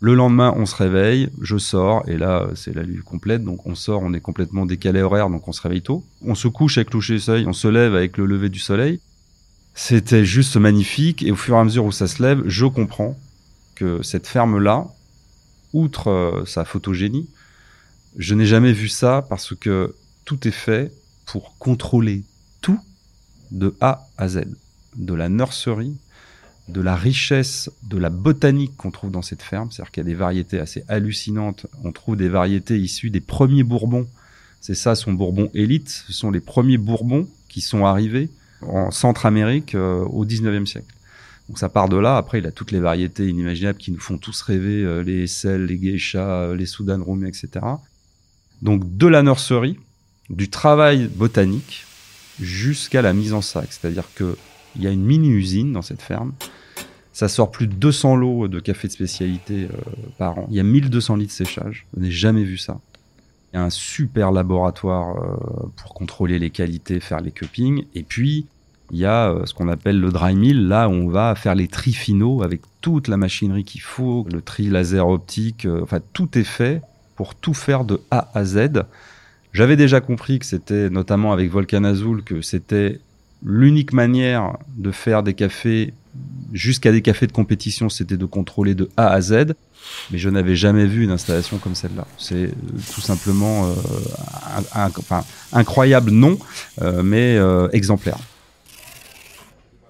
Le 0.00 0.14
lendemain, 0.14 0.52
on 0.56 0.66
se 0.66 0.74
réveille, 0.74 1.28
je 1.40 1.56
sors, 1.56 2.02
et 2.08 2.18
là, 2.18 2.48
c'est 2.56 2.74
la 2.74 2.82
nuit 2.82 2.98
complète, 2.98 3.44
donc 3.44 3.64
on 3.64 3.76
sort, 3.76 4.02
on 4.02 4.12
est 4.12 4.20
complètement 4.20 4.66
décalé 4.66 5.00
horaire, 5.00 5.30
donc 5.30 5.46
on 5.46 5.52
se 5.52 5.62
réveille 5.62 5.82
tôt. 5.82 6.04
On 6.20 6.34
se 6.34 6.48
couche 6.48 6.78
avec 6.78 6.88
le 6.88 6.98
coucher 6.98 7.14
du 7.14 7.20
soleil, 7.20 7.46
on 7.46 7.52
se 7.52 7.68
lève 7.68 7.94
avec 7.94 8.18
le 8.18 8.26
lever 8.26 8.48
du 8.48 8.58
soleil. 8.58 8.98
C'était 9.76 10.24
juste 10.24 10.56
magnifique, 10.56 11.22
et 11.22 11.30
au 11.30 11.36
fur 11.36 11.54
et 11.54 11.58
à 11.60 11.64
mesure 11.64 11.84
où 11.84 11.92
ça 11.92 12.08
se 12.08 12.20
lève, 12.20 12.42
je 12.46 12.66
comprends 12.66 13.16
que 13.76 14.02
cette 14.02 14.26
ferme-là, 14.26 14.88
outre 15.72 16.10
euh, 16.10 16.44
sa 16.44 16.64
photogénie, 16.64 17.28
je 18.16 18.34
n'ai 18.34 18.46
jamais 18.46 18.72
vu 18.72 18.88
ça 18.88 19.26
parce 19.28 19.54
que 19.54 19.94
tout 20.24 20.46
est 20.46 20.52
fait 20.52 20.92
pour 21.26 21.56
contrôler 21.58 22.22
tout 22.60 22.80
de 23.50 23.74
A 23.80 24.06
à 24.16 24.28
Z. 24.28 24.44
De 24.96 25.14
la 25.14 25.28
nurserie, 25.28 25.96
de 26.68 26.80
la 26.80 26.94
richesse, 26.94 27.70
de 27.82 27.98
la 27.98 28.10
botanique 28.10 28.76
qu'on 28.76 28.90
trouve 28.90 29.10
dans 29.10 29.22
cette 29.22 29.42
ferme. 29.42 29.70
C'est-à-dire 29.70 29.90
qu'il 29.90 30.02
y 30.02 30.06
a 30.06 30.10
des 30.10 30.14
variétés 30.14 30.60
assez 30.60 30.84
hallucinantes. 30.88 31.66
On 31.82 31.92
trouve 31.92 32.16
des 32.16 32.28
variétés 32.28 32.78
issues 32.78 33.10
des 33.10 33.20
premiers 33.20 33.64
bourbons. 33.64 34.06
C'est 34.60 34.74
ça 34.74 34.94
son 34.94 35.12
bourbon 35.12 35.50
élite. 35.52 36.04
Ce 36.06 36.12
sont 36.12 36.30
les 36.30 36.40
premiers 36.40 36.78
bourbons 36.78 37.28
qui 37.48 37.60
sont 37.60 37.84
arrivés 37.84 38.30
en 38.62 38.90
Centre-Amérique 38.90 39.74
euh, 39.74 40.04
au 40.04 40.24
19e 40.24 40.66
siècle. 40.66 40.94
Donc 41.48 41.58
ça 41.58 41.68
part 41.68 41.88
de 41.88 41.96
là. 41.96 42.16
Après, 42.16 42.38
il 42.38 42.46
a 42.46 42.52
toutes 42.52 42.70
les 42.70 42.80
variétés 42.80 43.28
inimaginables 43.28 43.78
qui 43.78 43.92
nous 43.92 44.00
font 44.00 44.16
tous 44.16 44.40
rêver, 44.42 44.82
euh, 44.82 45.02
les 45.02 45.26
sels, 45.26 45.66
les 45.66 45.78
geishas, 45.78 46.44
euh, 46.44 46.56
les 46.56 46.66
Soudan 46.66 47.02
Rumi, 47.04 47.28
etc. 47.28 47.48
Donc 48.64 48.96
de 48.96 49.06
la 49.06 49.22
nurserie, 49.22 49.78
du 50.30 50.48
travail 50.48 51.08
botanique 51.14 51.84
jusqu'à 52.40 53.02
la 53.02 53.12
mise 53.12 53.34
en 53.34 53.42
sac. 53.42 53.68
C'est-à-dire 53.70 54.08
qu'il 54.16 54.82
y 54.82 54.86
a 54.86 54.90
une 54.90 55.04
mini-usine 55.04 55.72
dans 55.72 55.82
cette 55.82 56.00
ferme. 56.00 56.32
Ça 57.12 57.28
sort 57.28 57.50
plus 57.50 57.68
de 57.68 57.74
200 57.74 58.16
lots 58.16 58.48
de 58.48 58.58
café 58.58 58.88
de 58.88 58.92
spécialité 58.92 59.64
euh, 59.64 59.76
par 60.18 60.38
an. 60.38 60.46
Il 60.50 60.56
y 60.56 60.60
a 60.60 60.64
1200 60.64 61.16
litres 61.16 61.32
de 61.32 61.36
séchage. 61.36 61.86
Je 61.94 62.02
n'ai 62.02 62.10
jamais 62.10 62.42
vu 62.42 62.56
ça. 62.56 62.80
Il 63.52 63.56
y 63.56 63.58
a 63.60 63.62
un 63.62 63.70
super 63.70 64.32
laboratoire 64.32 65.16
euh, 65.16 65.68
pour 65.76 65.92
contrôler 65.92 66.38
les 66.38 66.50
qualités, 66.50 66.98
faire 67.00 67.20
les 67.20 67.30
cuppings. 67.30 67.84
Et 67.94 68.02
puis, 68.02 68.46
il 68.90 68.98
y 68.98 69.04
a 69.04 69.30
euh, 69.30 69.44
ce 69.44 69.52
qu'on 69.52 69.68
appelle 69.68 70.00
le 70.00 70.10
dry 70.10 70.34
mill, 70.34 70.66
là 70.66 70.88
on 70.88 71.08
va 71.08 71.34
faire 71.34 71.54
les 71.54 71.68
tri 71.68 71.92
finaux 71.92 72.42
avec 72.42 72.62
toute 72.80 73.08
la 73.08 73.16
machinerie 73.16 73.64
qu'il 73.64 73.80
faut, 73.80 74.26
le 74.32 74.42
tri 74.42 74.68
laser 74.68 75.06
optique, 75.08 75.66
enfin 75.82 76.00
tout 76.12 76.36
est 76.36 76.44
fait 76.44 76.82
pour 77.16 77.34
tout 77.34 77.54
faire 77.54 77.84
de 77.84 78.00
A 78.10 78.30
à 78.34 78.44
Z. 78.44 78.84
J'avais 79.52 79.76
déjà 79.76 80.00
compris 80.00 80.38
que 80.38 80.46
c'était, 80.46 80.90
notamment 80.90 81.32
avec 81.32 81.50
Volcan 81.50 81.84
Azul, 81.84 82.22
que 82.24 82.42
c'était 82.42 83.00
l'unique 83.44 83.92
manière 83.92 84.56
de 84.76 84.90
faire 84.90 85.22
des 85.22 85.34
cafés 85.34 85.92
jusqu'à 86.52 86.92
des 86.92 87.02
cafés 87.02 87.26
de 87.26 87.32
compétition, 87.32 87.88
c'était 87.88 88.16
de 88.16 88.26
contrôler 88.26 88.74
de 88.74 88.88
A 88.96 89.08
à 89.08 89.20
Z. 89.20 89.54
Mais 90.10 90.18
je 90.18 90.30
n'avais 90.30 90.56
jamais 90.56 90.86
vu 90.86 91.04
une 91.04 91.10
installation 91.10 91.58
comme 91.58 91.74
celle-là. 91.74 92.06
C'est 92.16 92.46
euh, 92.46 92.52
tout 92.94 93.00
simplement 93.00 93.66
euh, 93.66 94.90
incroyable, 95.52 96.10
non, 96.10 96.38
euh, 96.80 97.02
mais 97.02 97.38
exemplaire. 97.72 98.18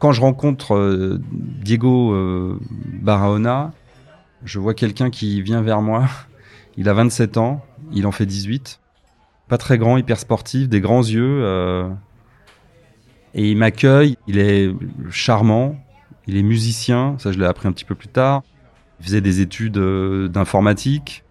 Quand 0.00 0.12
je 0.12 0.20
rencontre 0.20 1.18
Diego 1.62 2.58
Barahona, 3.00 3.72
je 4.44 4.58
vois 4.58 4.74
quelqu'un 4.74 5.08
qui 5.08 5.40
vient 5.40 5.62
vers 5.62 5.80
moi 5.80 6.08
il 6.76 6.88
a 6.88 6.92
27 6.94 7.36
ans, 7.36 7.64
il 7.92 8.06
en 8.06 8.12
fait 8.12 8.26
18. 8.26 8.80
Pas 9.48 9.58
très 9.58 9.78
grand, 9.78 9.96
hyper 9.96 10.18
sportif, 10.18 10.68
des 10.68 10.80
grands 10.80 11.02
yeux. 11.02 11.40
Euh, 11.44 11.88
Et 13.34 13.50
il 13.50 13.56
m'accueille, 13.56 14.16
il 14.26 14.38
est 14.38 14.70
charmant, 15.10 15.76
il 16.26 16.36
est 16.36 16.42
musicien, 16.42 17.16
ça 17.18 17.32
je 17.32 17.38
l'ai 17.38 17.46
appris 17.46 17.68
un 17.68 17.72
petit 17.72 17.84
peu 17.84 17.94
plus 17.94 18.08
tard. 18.08 18.42
Il 19.00 19.06
faisait 19.06 19.20
des 19.20 19.40
études 19.40 19.76
euh, 19.78 20.28
d'informatique. 20.28 21.24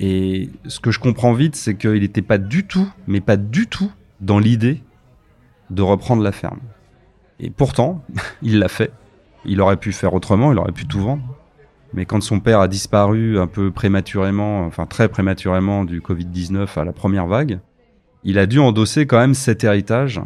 Et 0.00 0.50
ce 0.66 0.78
que 0.78 0.92
je 0.92 1.00
comprends 1.00 1.32
vite, 1.32 1.56
c'est 1.56 1.76
qu'il 1.76 2.00
n'était 2.00 2.22
pas 2.22 2.38
du 2.38 2.64
tout, 2.64 2.88
mais 3.08 3.20
pas 3.20 3.36
du 3.36 3.66
tout, 3.66 3.90
dans 4.20 4.38
l'idée 4.38 4.82
de 5.70 5.82
reprendre 5.82 6.22
la 6.22 6.32
ferme. 6.32 6.60
Et 7.40 7.50
pourtant, 7.50 8.04
il 8.42 8.60
l'a 8.60 8.68
fait. 8.68 8.92
Il 9.44 9.60
aurait 9.60 9.76
pu 9.76 9.92
faire 9.92 10.14
autrement, 10.14 10.52
il 10.52 10.58
aurait 10.58 10.72
pu 10.72 10.86
tout 10.86 11.00
vendre. 11.00 11.37
Mais 11.94 12.04
quand 12.04 12.20
son 12.20 12.40
père 12.40 12.60
a 12.60 12.68
disparu 12.68 13.38
un 13.38 13.46
peu 13.46 13.70
prématurément, 13.70 14.66
enfin 14.66 14.86
très 14.86 15.08
prématurément 15.08 15.84
du 15.84 16.00
Covid-19 16.00 16.78
à 16.78 16.84
la 16.84 16.92
première 16.92 17.26
vague, 17.26 17.60
il 18.24 18.38
a 18.38 18.46
dû 18.46 18.58
endosser 18.58 19.06
quand 19.06 19.18
même 19.18 19.34
cet 19.34 19.64
héritage, 19.64 20.20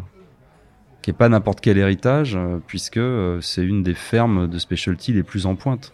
qui 1.03 1.11
est 1.11 1.15
pas 1.15 1.29
n'importe 1.29 1.61
quel 1.61 1.79
héritage, 1.79 2.37
euh, 2.37 2.59
puisque 2.67 2.97
euh, 2.97 3.41
c'est 3.41 3.65
une 3.65 3.83
des 3.83 3.95
fermes 3.95 4.49
de 4.49 4.59
specialty 4.59 5.13
les 5.13 5.23
plus 5.23 5.47
en 5.47 5.55
pointe 5.55 5.93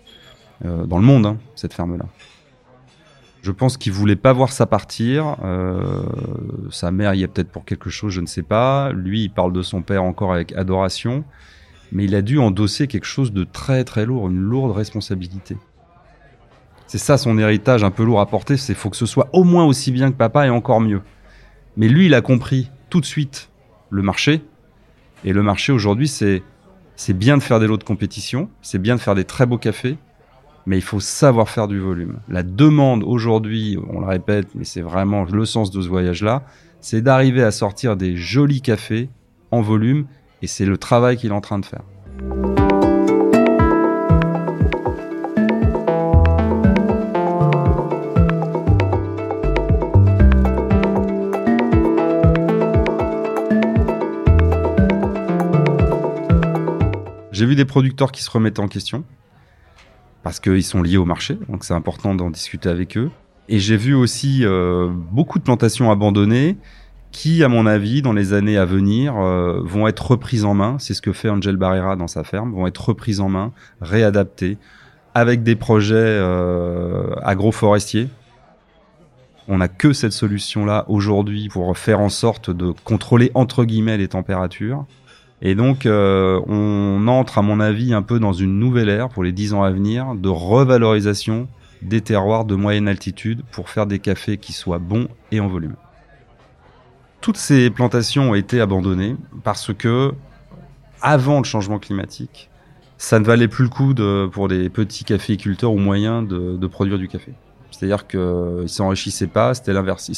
euh, 0.64 0.86
dans 0.86 0.98
le 0.98 1.04
monde, 1.04 1.26
hein, 1.26 1.38
cette 1.54 1.74
ferme-là. 1.74 2.06
Je 3.42 3.52
pense 3.52 3.76
qu'il 3.76 3.92
voulait 3.92 4.16
pas 4.16 4.32
voir 4.32 4.52
ça 4.52 4.66
partir. 4.66 5.36
sa 6.70 6.90
mère 6.90 7.14
y 7.14 7.22
est 7.22 7.28
peut-être 7.28 7.50
pour 7.50 7.64
quelque 7.64 7.88
chose, 7.88 8.12
je 8.12 8.20
ne 8.20 8.26
sais 8.26 8.42
pas. 8.42 8.90
Lui, 8.92 9.22
il 9.22 9.28
parle 9.30 9.52
de 9.52 9.62
son 9.62 9.80
père 9.80 10.02
encore 10.02 10.32
avec 10.32 10.52
adoration 10.52 11.24
mais 11.92 12.04
il 12.04 12.14
a 12.14 12.22
dû 12.22 12.38
endosser 12.38 12.86
quelque 12.86 13.06
chose 13.06 13.32
de 13.32 13.44
très 13.44 13.84
très 13.84 14.06
lourd, 14.06 14.28
une 14.28 14.40
lourde 14.40 14.76
responsabilité. 14.76 15.56
C'est 16.86 16.98
ça 16.98 17.18
son 17.18 17.38
héritage 17.38 17.84
un 17.84 17.90
peu 17.90 18.04
lourd 18.04 18.20
à 18.20 18.26
porter, 18.26 18.56
c'est 18.56 18.74
faut 18.74 18.90
que 18.90 18.96
ce 18.96 19.06
soit 19.06 19.28
au 19.32 19.44
moins 19.44 19.64
aussi 19.64 19.92
bien 19.92 20.10
que 20.10 20.16
papa 20.16 20.46
et 20.46 20.50
encore 20.50 20.80
mieux. 20.80 21.02
Mais 21.76 21.88
lui, 21.88 22.06
il 22.06 22.14
a 22.14 22.20
compris 22.20 22.70
tout 22.90 23.00
de 23.00 23.06
suite 23.06 23.50
le 23.90 24.02
marché. 24.02 24.42
Et 25.24 25.32
le 25.32 25.42
marché 25.42 25.72
aujourd'hui, 25.72 26.08
c'est 26.08 26.42
c'est 26.96 27.16
bien 27.16 27.36
de 27.36 27.42
faire 27.42 27.60
des 27.60 27.68
lots 27.68 27.76
de 27.76 27.84
compétition, 27.84 28.50
c'est 28.60 28.80
bien 28.80 28.96
de 28.96 29.00
faire 29.00 29.14
des 29.14 29.24
très 29.24 29.46
beaux 29.46 29.58
cafés, 29.58 29.96
mais 30.66 30.76
il 30.76 30.82
faut 30.82 30.98
savoir 30.98 31.48
faire 31.48 31.68
du 31.68 31.78
volume. 31.78 32.18
La 32.28 32.42
demande 32.42 33.04
aujourd'hui, 33.04 33.78
on 33.88 34.00
le 34.00 34.06
répète, 34.06 34.48
mais 34.56 34.64
c'est 34.64 34.80
vraiment 34.80 35.24
le 35.24 35.44
sens 35.44 35.70
de 35.70 35.80
ce 35.80 35.88
voyage-là, 35.88 36.42
c'est 36.80 37.00
d'arriver 37.00 37.42
à 37.42 37.52
sortir 37.52 37.96
des 37.96 38.16
jolis 38.16 38.62
cafés 38.62 39.10
en 39.52 39.60
volume 39.60 40.06
et 40.42 40.46
c'est 40.46 40.64
le 40.64 40.78
travail 40.78 41.16
qu'il 41.16 41.30
est 41.30 41.34
en 41.34 41.40
train 41.40 41.58
de 41.58 41.66
faire. 41.66 41.82
J'ai 57.32 57.46
vu 57.46 57.54
des 57.54 57.64
producteurs 57.64 58.10
qui 58.10 58.24
se 58.24 58.30
remettent 58.30 58.58
en 58.58 58.66
question 58.66 59.04
parce 60.24 60.40
qu'ils 60.40 60.64
sont 60.64 60.82
liés 60.82 60.96
au 60.96 61.04
marché, 61.04 61.38
donc 61.48 61.62
c'est 61.62 61.72
important 61.72 62.14
d'en 62.14 62.30
discuter 62.30 62.68
avec 62.68 62.96
eux. 62.96 63.10
Et 63.48 63.60
j'ai 63.60 63.76
vu 63.76 63.94
aussi 63.94 64.44
euh, 64.44 64.88
beaucoup 64.90 65.38
de 65.38 65.44
plantations 65.44 65.90
abandonnées 65.90 66.58
qui, 67.10 67.42
à 67.42 67.48
mon 67.48 67.66
avis, 67.66 68.02
dans 68.02 68.12
les 68.12 68.32
années 68.32 68.58
à 68.58 68.64
venir, 68.64 69.16
euh, 69.16 69.60
vont 69.62 69.88
être 69.88 70.10
reprises 70.10 70.44
en 70.44 70.54
main. 70.54 70.76
C'est 70.78 70.94
ce 70.94 71.02
que 71.02 71.12
fait 71.12 71.28
Angel 71.28 71.56
Barrera 71.56 71.96
dans 71.96 72.08
sa 72.08 72.24
ferme, 72.24 72.52
vont 72.52 72.66
être 72.66 72.88
reprises 72.88 73.20
en 73.20 73.28
main, 73.28 73.52
réadaptées, 73.80 74.58
avec 75.14 75.42
des 75.42 75.56
projets 75.56 75.96
euh, 75.96 77.14
agroforestiers. 77.22 78.08
On 79.48 79.58
n'a 79.58 79.68
que 79.68 79.94
cette 79.94 80.12
solution-là 80.12 80.84
aujourd'hui 80.88 81.48
pour 81.48 81.76
faire 81.78 82.00
en 82.00 82.10
sorte 82.10 82.50
de 82.50 82.72
contrôler 82.84 83.30
entre 83.34 83.64
guillemets 83.64 83.96
les 83.96 84.08
températures. 84.08 84.84
Et 85.40 85.54
donc, 85.54 85.86
euh, 85.86 86.40
on 86.46 87.06
entre, 87.08 87.38
à 87.38 87.42
mon 87.42 87.60
avis, 87.60 87.94
un 87.94 88.02
peu 88.02 88.18
dans 88.18 88.32
une 88.32 88.58
nouvelle 88.58 88.88
ère 88.88 89.08
pour 89.08 89.22
les 89.22 89.32
dix 89.32 89.54
ans 89.54 89.62
à 89.62 89.70
venir 89.70 90.14
de 90.14 90.28
revalorisation 90.28 91.48
des 91.80 92.00
terroirs 92.00 92.44
de 92.44 92.56
moyenne 92.56 92.88
altitude 92.88 93.42
pour 93.52 93.70
faire 93.70 93.86
des 93.86 94.00
cafés 94.00 94.36
qui 94.36 94.52
soient 94.52 94.78
bons 94.78 95.08
et 95.30 95.40
en 95.40 95.46
volume. 95.46 95.76
Toutes 97.20 97.36
ces 97.36 97.70
plantations 97.70 98.30
ont 98.30 98.34
été 98.34 98.60
abandonnées 98.60 99.16
parce 99.42 99.72
que, 99.74 100.12
avant 101.00 101.38
le 101.38 101.44
changement 101.44 101.78
climatique, 101.78 102.50
ça 102.96 103.18
ne 103.18 103.24
valait 103.24 103.48
plus 103.48 103.64
le 103.64 103.70
coup 103.70 103.94
de, 103.94 104.28
pour 104.30 104.48
des 104.48 104.68
petits 104.68 105.04
caféiculteurs 105.04 105.72
ou 105.72 105.78
moyens 105.78 106.26
de, 106.26 106.56
de 106.56 106.66
produire 106.66 106.98
du 106.98 107.08
café. 107.08 107.32
C'est-à-dire 107.70 108.06
qu'ils 108.06 108.68
s'enrichissaient 108.68 109.28
pas, 109.28 109.54
c'était 109.54 109.72
l'inverse, 109.72 110.08
ils 110.08 110.14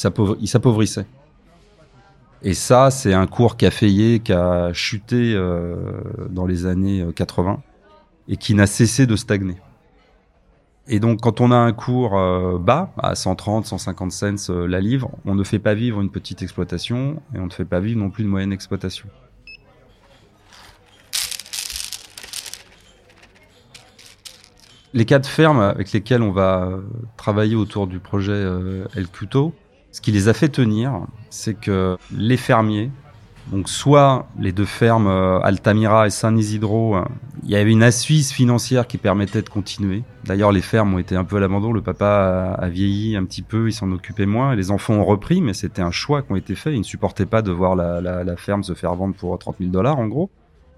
s'appauvissaient. 0.49 1.07
Et 2.43 2.55
ça, 2.55 2.91
c'est 2.91 3.13
un 3.13 3.27
cours 3.27 3.57
caféier 3.57 4.21
qui 4.21 4.33
a 4.33 4.73
chuté 4.73 5.35
euh, 5.35 5.77
dans 6.31 6.47
les 6.47 6.65
années 6.65 7.05
80 7.15 7.53
euh, 7.53 8.33
et 8.33 8.37
qui 8.37 8.55
n'a 8.55 8.67
cessé 8.67 9.07
de 9.07 9.15
stagner. 9.15 9.57
Et 10.89 10.99
donc, 10.99 11.21
quand 11.21 11.41
on 11.41 11.53
a 11.53 11.57
un 11.57 11.73
cours 11.73 12.19
euh, 12.19 12.59
bas, 12.59 12.93
à 12.99 13.15
130, 13.15 13.67
150 13.67 14.13
cents 14.13 14.51
euh, 14.51 14.67
la 14.67 14.81
livre, 14.81 15.11
on 15.25 15.35
ne 15.35 15.45
fait 15.45 15.59
pas 15.59 15.75
vivre 15.75 16.01
une 16.01 16.11
petite 16.11 16.43
exploitation 16.43 17.23
et 17.35 17.39
on 17.39 17.47
ne 17.47 17.51
fait 17.51 17.65
pas 17.65 17.81
vivre 17.81 18.01
non 18.01 18.11
plus 18.11 18.25
une 18.25 18.31
moyenne 18.31 18.53
exploitation. 18.53 19.09
Les 24.93 25.05
quatre 25.05 25.29
fermes 25.29 25.61
avec 25.61 25.93
lesquelles 25.93 26.23
on 26.23 26.33
va 26.33 26.65
euh, 26.65 26.81
travailler 27.17 27.55
autour 27.55 27.87
du 27.87 28.01
projet 28.01 28.45
El 28.97 29.07
Cuto, 29.09 29.55
ce 29.93 30.01
qui 30.01 30.11
les 30.11 30.29
a 30.29 30.33
fait 30.33 30.49
tenir, 30.49 31.07
c'est 31.29 31.55
que 31.55 31.97
les 32.11 32.37
fermiers 32.37 32.91
donc 33.49 33.69
soit 33.69 34.29
les 34.39 34.53
deux 34.53 34.65
fermes 34.65 35.09
euh, 35.09 35.41
Altamira 35.41 36.07
et 36.07 36.11
Saint-Isidro, 36.11 36.97
euh, 36.97 37.05
il 37.43 37.51
y 37.51 37.57
avait 37.57 37.73
une 37.73 37.83
assise 37.83 38.31
financière 38.31 38.87
qui 38.87 38.97
permettait 38.97 39.43
de 39.43 39.49
continuer. 39.49 40.05
D'ailleurs, 40.25 40.53
les 40.53 40.61
fermes 40.61 40.95
ont 40.95 40.99
été 40.99 41.17
un 41.17 41.25
peu 41.25 41.37
à 41.37 41.41
l'abandon. 41.41 41.73
Le 41.73 41.81
papa 41.81 42.57
a, 42.57 42.69
vieilli 42.69 43.17
un 43.17 43.25
petit 43.25 43.43
peu, 43.43 43.69
il 43.69 43.73
s'en 43.73 43.91
occupait 43.91 44.27
moins. 44.27 44.55
Les 44.55 44.71
enfants 44.71 44.95
ont 44.95 45.05
repris, 45.05 45.41
mais 45.41 45.53
c'était 45.53 45.83
un 45.83 45.91
choix 45.91 46.23
qui 46.23 46.33
a 46.33 46.37
été 46.37 46.55
fait. 46.55 46.75
Ils 46.75 46.81
ne 46.81 46.85
supportaient 46.85 47.27
pas 47.27 47.43
de 47.43 47.51
voir 47.51 47.75
la, 47.75 48.37
ferme 48.37 48.63
se 48.63 48.75
faire 48.75 48.95
vendre 48.95 49.15
pour 49.17 49.37
30 49.37 49.57
000 49.59 49.71
dollars, 49.71 49.99
en 49.99 50.07
gros. 50.07 50.31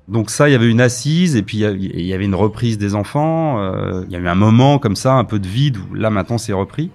Donc 0.09 0.31
ça, 0.31 0.49
il 0.49 0.53
y 0.53 0.55
avait 0.55 0.71
une 0.71 0.81
assise 0.81 1.37
et 1.37 1.43
puis 1.43 1.59
il 1.59 2.07
y 2.07 2.13
avait 2.13 2.25
une 2.25 2.35
reprise 2.35 2.79
des 2.79 2.95
enfants. 2.95 3.61
Euh, 3.61 4.05
il 4.07 4.13
y 4.13 4.17
a 4.17 4.19
eu 4.19 4.29
un 4.29 4.35
moment 4.35 4.79
comme 4.79 4.97
ça, 4.97 5.15
un 5.15 5.25
peu 5.25 5.39
de 5.39 5.47
vide 5.47 5.77
où 5.77 5.95
là 5.95 6.11
maintenant 6.11 6.39
c'est 6.39 6.53
repris. 6.53 6.91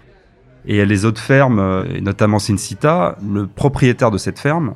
Et 0.65 0.85
les 0.85 1.05
autres 1.05 1.21
fermes, 1.21 1.85
et 1.93 2.01
notamment 2.01 2.39
Sincita, 2.39 3.17
le 3.25 3.47
propriétaire 3.47 4.11
de 4.11 4.17
cette 4.17 4.39
ferme 4.39 4.73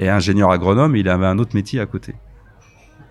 et 0.00 0.08
ingénieur 0.08 0.50
agronome, 0.50 0.96
il 0.96 1.08
avait 1.08 1.26
un 1.26 1.38
autre 1.38 1.54
métier 1.54 1.78
à 1.78 1.86
côté. 1.86 2.14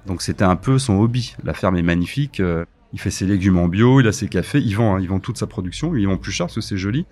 Donc 0.07 0.23
c'était 0.23 0.43
un 0.43 0.55
peu 0.55 0.79
son 0.79 0.99
hobby. 0.99 1.35
La 1.43 1.53
ferme 1.53 1.77
est 1.77 1.83
magnifique. 1.83 2.39
Euh, 2.39 2.65
il 2.91 2.99
fait 2.99 3.11
ses 3.11 3.27
légumes 3.27 3.59
en 3.59 3.67
bio, 3.67 4.01
il 4.01 4.07
a 4.07 4.11
ses 4.11 4.27
cafés, 4.27 4.59
il 4.59 4.75
vend, 4.75 4.97
hein, 4.97 5.19
toute 5.19 5.37
sa 5.37 5.45
production, 5.45 5.95
il 5.95 6.07
vend 6.07 6.17
plus 6.17 6.31
cher 6.31 6.47
parce 6.47 6.55
que 6.55 6.61
c'est 6.61 6.77
joli. 6.77 7.05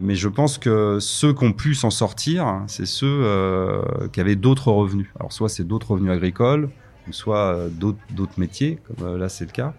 Mais 0.00 0.16
je 0.16 0.28
pense 0.28 0.58
que 0.58 0.98
ceux 0.98 1.32
qui 1.32 1.44
ont 1.44 1.52
pu 1.52 1.74
s'en 1.76 1.90
sortir, 1.90 2.62
c'est 2.66 2.86
ceux 2.86 3.06
euh, 3.22 3.82
qui 4.12 4.20
avaient 4.20 4.34
d'autres 4.34 4.72
revenus. 4.72 5.06
Alors 5.20 5.32
soit 5.32 5.48
c'est 5.48 5.62
d'autres 5.62 5.92
revenus 5.92 6.10
agricoles, 6.10 6.68
soit 7.12 7.54
euh, 7.54 7.68
d'autres 7.68 8.38
métiers, 8.38 8.80
comme 8.88 9.16
là 9.16 9.28
c'est 9.28 9.44
le 9.44 9.52
cas. 9.52 9.74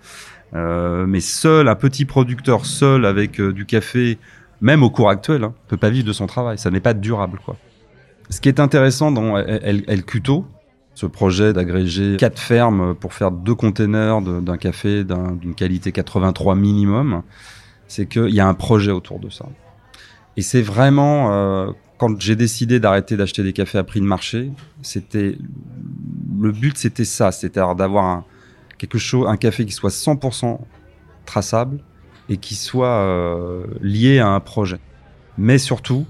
mais 1.05 1.20
seul, 1.20 1.67
un 1.67 1.75
petit 1.75 2.05
producteur 2.05 2.65
seul 2.65 3.05
avec 3.05 3.41
du 3.41 3.65
café, 3.65 4.17
même 4.62 4.84
au 4.84 4.89
cours 4.89 5.10
actuel, 5.10 5.43
hein, 5.43 5.53
peut 5.67 5.75
pas 5.75 5.89
vivre 5.89 6.08
de 6.08 6.13
son 6.13 6.27
travail. 6.27 6.58
Ça 6.58 6.72
n'est 6.72 6.79
pas 6.79 6.93
durable, 6.93 7.39
quoi. 7.43 7.58
Ce 8.31 8.39
qui 8.39 8.47
est 8.47 8.61
intéressant 8.61 9.11
dans 9.11 9.38
El, 9.38 10.03
Cuto, 10.05 10.45
ce 10.95 11.05
projet 11.05 11.51
d'agréger 11.51 12.15
quatre 12.17 12.39
fermes 12.39 12.95
pour 12.95 13.13
faire 13.13 13.29
deux 13.29 13.55
containers 13.55 14.21
d'un 14.21 14.57
café 14.57 15.03
d'une 15.03 15.53
qualité 15.53 15.91
83 15.91 16.55
minimum, 16.55 17.23
c'est 17.88 18.07
qu'il 18.07 18.29
y 18.29 18.39
a 18.39 18.47
un 18.47 18.53
projet 18.53 18.91
autour 18.91 19.19
de 19.19 19.29
ça. 19.29 19.45
Et 20.38 20.41
c'est 20.41 20.61
vraiment, 20.61 21.33
euh, 21.33 21.71
quand 21.97 22.21
j'ai 22.21 22.38
décidé 22.38 22.79
d'arrêter 22.79 23.17
d'acheter 23.17 23.43
des 23.43 23.51
cafés 23.51 23.77
à 23.77 23.83
prix 23.83 24.00
de 24.00 24.05
marché, 24.05 24.50
c'était 24.81 25.38
le 26.39 26.53
but, 26.53 26.77
c'était 26.77 27.03
ça, 27.03 27.33
c'était 27.33 27.59
d'avoir 27.75 28.23
quelque 28.77 28.97
chose, 28.97 29.27
un 29.27 29.35
café 29.35 29.65
qui 29.65 29.73
soit 29.73 29.89
100% 29.89 30.57
traçable 31.25 31.79
et 32.29 32.38
qui 32.38 32.55
soit 32.55 32.88
euh, 32.88 33.65
lié 33.81 34.19
à 34.19 34.29
un 34.29 34.39
projet. 34.39 34.79
Mais 35.38 35.57
surtout, 35.57 36.05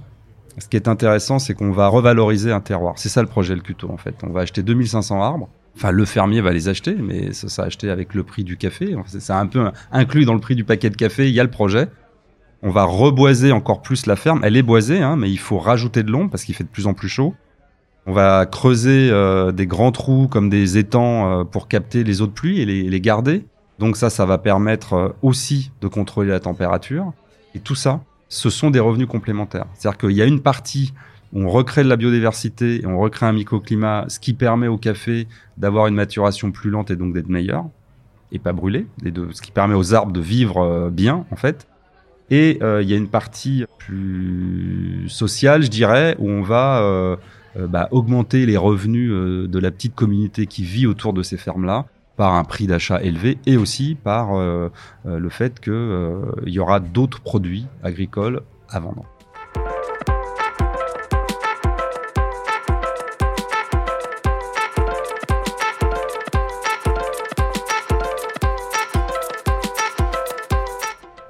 ce 0.58 0.68
qui 0.68 0.76
est 0.76 0.88
intéressant, 0.88 1.40
c'est 1.40 1.54
qu'on 1.54 1.72
va 1.72 1.88
revaloriser 1.88 2.52
un 2.52 2.60
terroir. 2.60 2.96
C'est 2.98 3.10
ça 3.10 3.22
le 3.22 3.28
projet 3.28 3.56
Le 3.56 3.62
Cuto, 3.62 3.90
en 3.90 3.98
fait. 3.98 4.16
On 4.24 4.32
va 4.32 4.42
acheter 4.42 4.64
2500 4.64 5.22
arbres. 5.22 5.50
Enfin, 5.76 5.92
le 5.92 6.06
fermier 6.06 6.42
va 6.42 6.52
les 6.52 6.68
acheter, 6.68 6.96
mais 6.96 7.32
ça 7.32 7.48
sera 7.48 7.68
acheté 7.68 7.90
avec 7.90 8.14
le 8.14 8.24
prix 8.24 8.44
du 8.44 8.58
café. 8.58 8.96
C'est 9.06 9.34
un 9.34 9.48
peu 9.48 9.72
inclus 9.92 10.26
dans 10.26 10.34
le 10.34 10.40
prix 10.40 10.56
du 10.56 10.64
paquet 10.66 10.90
de 10.90 10.98
café. 10.98 11.30
Il 11.30 11.34
y 11.34 11.40
a 11.40 11.44
le 11.44 11.50
projet. 11.50 11.88
On 12.64 12.70
va 12.70 12.84
reboiser 12.84 13.52
encore 13.52 13.82
plus 13.82 14.06
la 14.06 14.16
ferme. 14.16 14.42
Elle 14.44 14.56
est 14.56 14.64
boisée, 14.64 15.02
hein, 15.02 15.16
mais 15.16 15.32
il 15.32 15.40
faut 15.40 15.58
rajouter 15.58 16.04
de 16.04 16.12
l'ombre 16.12 16.30
parce 16.30 16.44
qu'il 16.44 16.54
fait 16.54 16.64
de 16.64 16.70
plus 16.70 16.88
en 16.88 16.94
plus 16.94 17.10
chaud. 17.10 17.34
On 18.06 18.14
va 18.14 18.46
creuser 18.46 19.10
euh, 19.12 19.52
des 19.52 19.68
grands 19.68 19.92
trous 19.92 20.28
comme 20.28 20.50
des 20.50 20.78
étangs 20.78 21.42
euh, 21.42 21.44
pour 21.44 21.68
capter 21.68 22.04
les 22.04 22.22
eaux 22.22 22.28
de 22.28 22.32
pluie 22.32 22.62
et 22.62 22.66
les, 22.66 23.02
garder. 23.02 23.46
Donc 23.80 23.96
ça, 23.96 24.10
ça 24.10 24.26
va 24.26 24.38
permettre 24.38 24.94
euh, 24.94 25.10
aussi 25.22 25.72
de 25.82 25.88
contrôler 25.88 26.30
la 26.30 26.40
température. 26.40 27.14
Et 27.56 27.60
tout 27.60 27.76
ça, 27.76 28.02
ce 28.32 28.50
sont 28.50 28.72
des 28.72 28.80
revenus 28.80 29.08
complémentaires. 29.08 29.66
C'est-à-dire 29.74 29.98
qu'il 29.98 30.12
y 30.12 30.22
a 30.22 30.26
une 30.26 30.42
partie 30.42 30.94
on 31.34 31.48
recrée 31.50 31.84
de 31.84 31.90
la 31.90 31.96
biodiversité 31.96 32.82
et 32.82 32.86
on 32.86 33.00
recrée 33.00 33.26
un 33.26 33.32
microclimat, 33.32 34.06
ce 34.10 34.20
qui 34.20 34.34
permet 34.34 34.68
au 34.68 34.78
café 34.78 35.28
d'avoir 35.58 35.88
une 35.88 35.96
maturation 35.96 36.52
plus 36.52 36.70
lente 36.70 36.92
et 36.92 36.96
donc 36.96 37.14
d'être 37.14 37.30
meilleur 37.30 37.66
et 38.34 38.40
pas 38.40 38.54
brûlé, 38.54 38.86
ce 39.04 39.42
qui 39.42 39.52
permet 39.52 39.76
aux 39.76 39.94
arbres 39.94 40.12
de 40.12 40.22
vivre 40.22 40.58
euh, 40.58 40.90
bien 40.90 41.26
en 41.32 41.36
fait. 41.36 41.68
Et 42.30 42.60
euh, 42.62 42.82
il 42.82 42.90
y 42.90 42.94
a 42.94 42.98
une 42.98 43.10
partie 43.10 43.66
plus 43.78 45.06
sociale, 45.10 45.64
je 45.64 45.70
dirais, 45.70 46.16
où 46.18 46.30
on 46.30 46.42
va 46.42 46.82
euh, 46.82 47.16
bah, 47.56 47.90
augmenter 47.92 48.46
les 48.46 48.56
revenus 48.56 49.12
de 49.12 49.60
la 49.60 49.72
petite 49.72 49.96
communauté 49.96 50.48
qui 50.48 50.64
vit 50.64 50.88
autour 50.88 51.12
de 51.12 51.24
ces 51.24 51.36
fermes-là 51.36 51.86
par 52.22 52.36
un 52.36 52.44
prix 52.44 52.68
d'achat 52.68 53.02
élevé 53.02 53.40
et 53.48 53.58
aussi 53.58 53.96
par 53.96 54.36
le 54.38 55.30
fait 55.30 55.60
qu'il 55.60 56.22
y 56.46 56.60
aura 56.60 56.80
d'autres 56.80 57.20
produits 57.20 57.66
agricoles 57.82 58.44
à 58.70 58.80
vendre. 58.80 59.06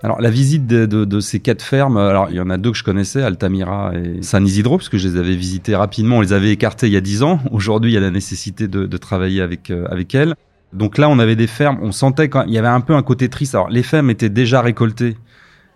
Alors 0.04 0.20
la 0.20 0.30
visite 0.30 0.68
de, 0.68 1.20
ces 1.22 1.40
quatre 1.40 1.62
fermes, 1.62 1.96
alors 1.96 2.28
il 2.32 2.36
y 2.36 2.42
en 2.42 2.50
a 2.50 2.58
deux 2.58 2.72
que 2.72 2.78
je 2.78 2.84
connaissais, 2.84 3.22
Altamira 3.22 3.94
et 3.96 4.22
San 4.24 4.46
Isidro, 4.46 4.76
parce 4.78 4.90
que 4.90 4.98
je 4.98 5.08
les 5.08 5.18
avais 5.18 5.38
visitées 5.38 5.74
rapidement, 5.74 6.18
on 6.18 6.22
les 6.22 6.34
avait 6.34 6.52
écartées 6.52 6.88
il 6.88 6.94
y 6.94 6.98
a 6.98 7.02
dix 7.02 7.24
ans. 7.24 7.40
Aujourd'hui, 7.52 7.92
il 7.92 7.94
y 7.94 7.98
a 7.98 8.02
la 8.02 8.12
nécessité 8.12 8.68
de, 8.68 8.98
travailler 8.98 9.42
avec 9.42 9.72
euh, 9.72 9.86
avec 9.90 10.14
elles. 10.14 10.36
Donc 10.74 10.98
là, 10.98 11.10
on 11.10 11.20
avait 11.20 11.36
des 11.36 11.48
fermes, 11.48 11.80
on 11.82 11.92
sentait 11.92 12.30
quand 12.30 12.44
il 12.44 12.54
y 12.54 12.58
avait 12.58 12.68
un 12.68 12.82
peu 12.82 12.96
un 12.96 13.04
côté 13.04 13.30
triste. 13.30 13.56
Alors 13.56 13.70
les 13.70 13.84
fermes 13.84 14.10
étaient 14.10 14.30
déjà 14.30 14.62
récoltées. 14.62 15.18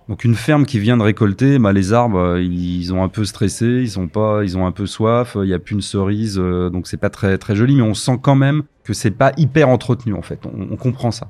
Donc 0.08 0.24
une 0.24 0.36
ferme 0.36 0.66
qui 0.66 0.78
vient 0.80 0.98
de 0.98 1.02
récolter, 1.02 1.58
bah 1.58 1.74
les 1.74 1.92
arbres, 1.92 2.20
euh, 2.20 2.42
ils 2.42 2.94
ont 2.94 3.04
un 3.04 3.10
peu 3.10 3.26
stressé, 3.26 3.66
ils 3.66 3.90
sont 3.90 4.08
pas, 4.08 4.44
ils 4.44 4.56
ont 4.56 4.68
un 4.68 4.72
peu 4.72 4.86
soif, 4.86 5.36
il 5.42 5.50
y 5.50 5.54
a 5.54 5.58
plus 5.58 5.74
une 5.74 5.82
cerise, 5.82 6.38
euh, 6.38 6.70
donc 6.70 6.86
c'est 6.86 6.98
pas 6.98 7.10
très 7.10 7.40
très 7.40 7.56
joli, 7.56 7.76
mais 7.76 7.82
on 7.82 7.96
sent 7.96 8.20
quand 8.22 8.36
même 8.36 8.64
que 8.84 8.94
c'est 8.94 9.10
pas 9.10 9.32
hyper 9.36 9.68
entretenu 9.68 10.14
en 10.14 10.22
fait. 10.22 10.40
On, 10.46 10.76
comprend 10.76 11.10
ça. 11.10 11.30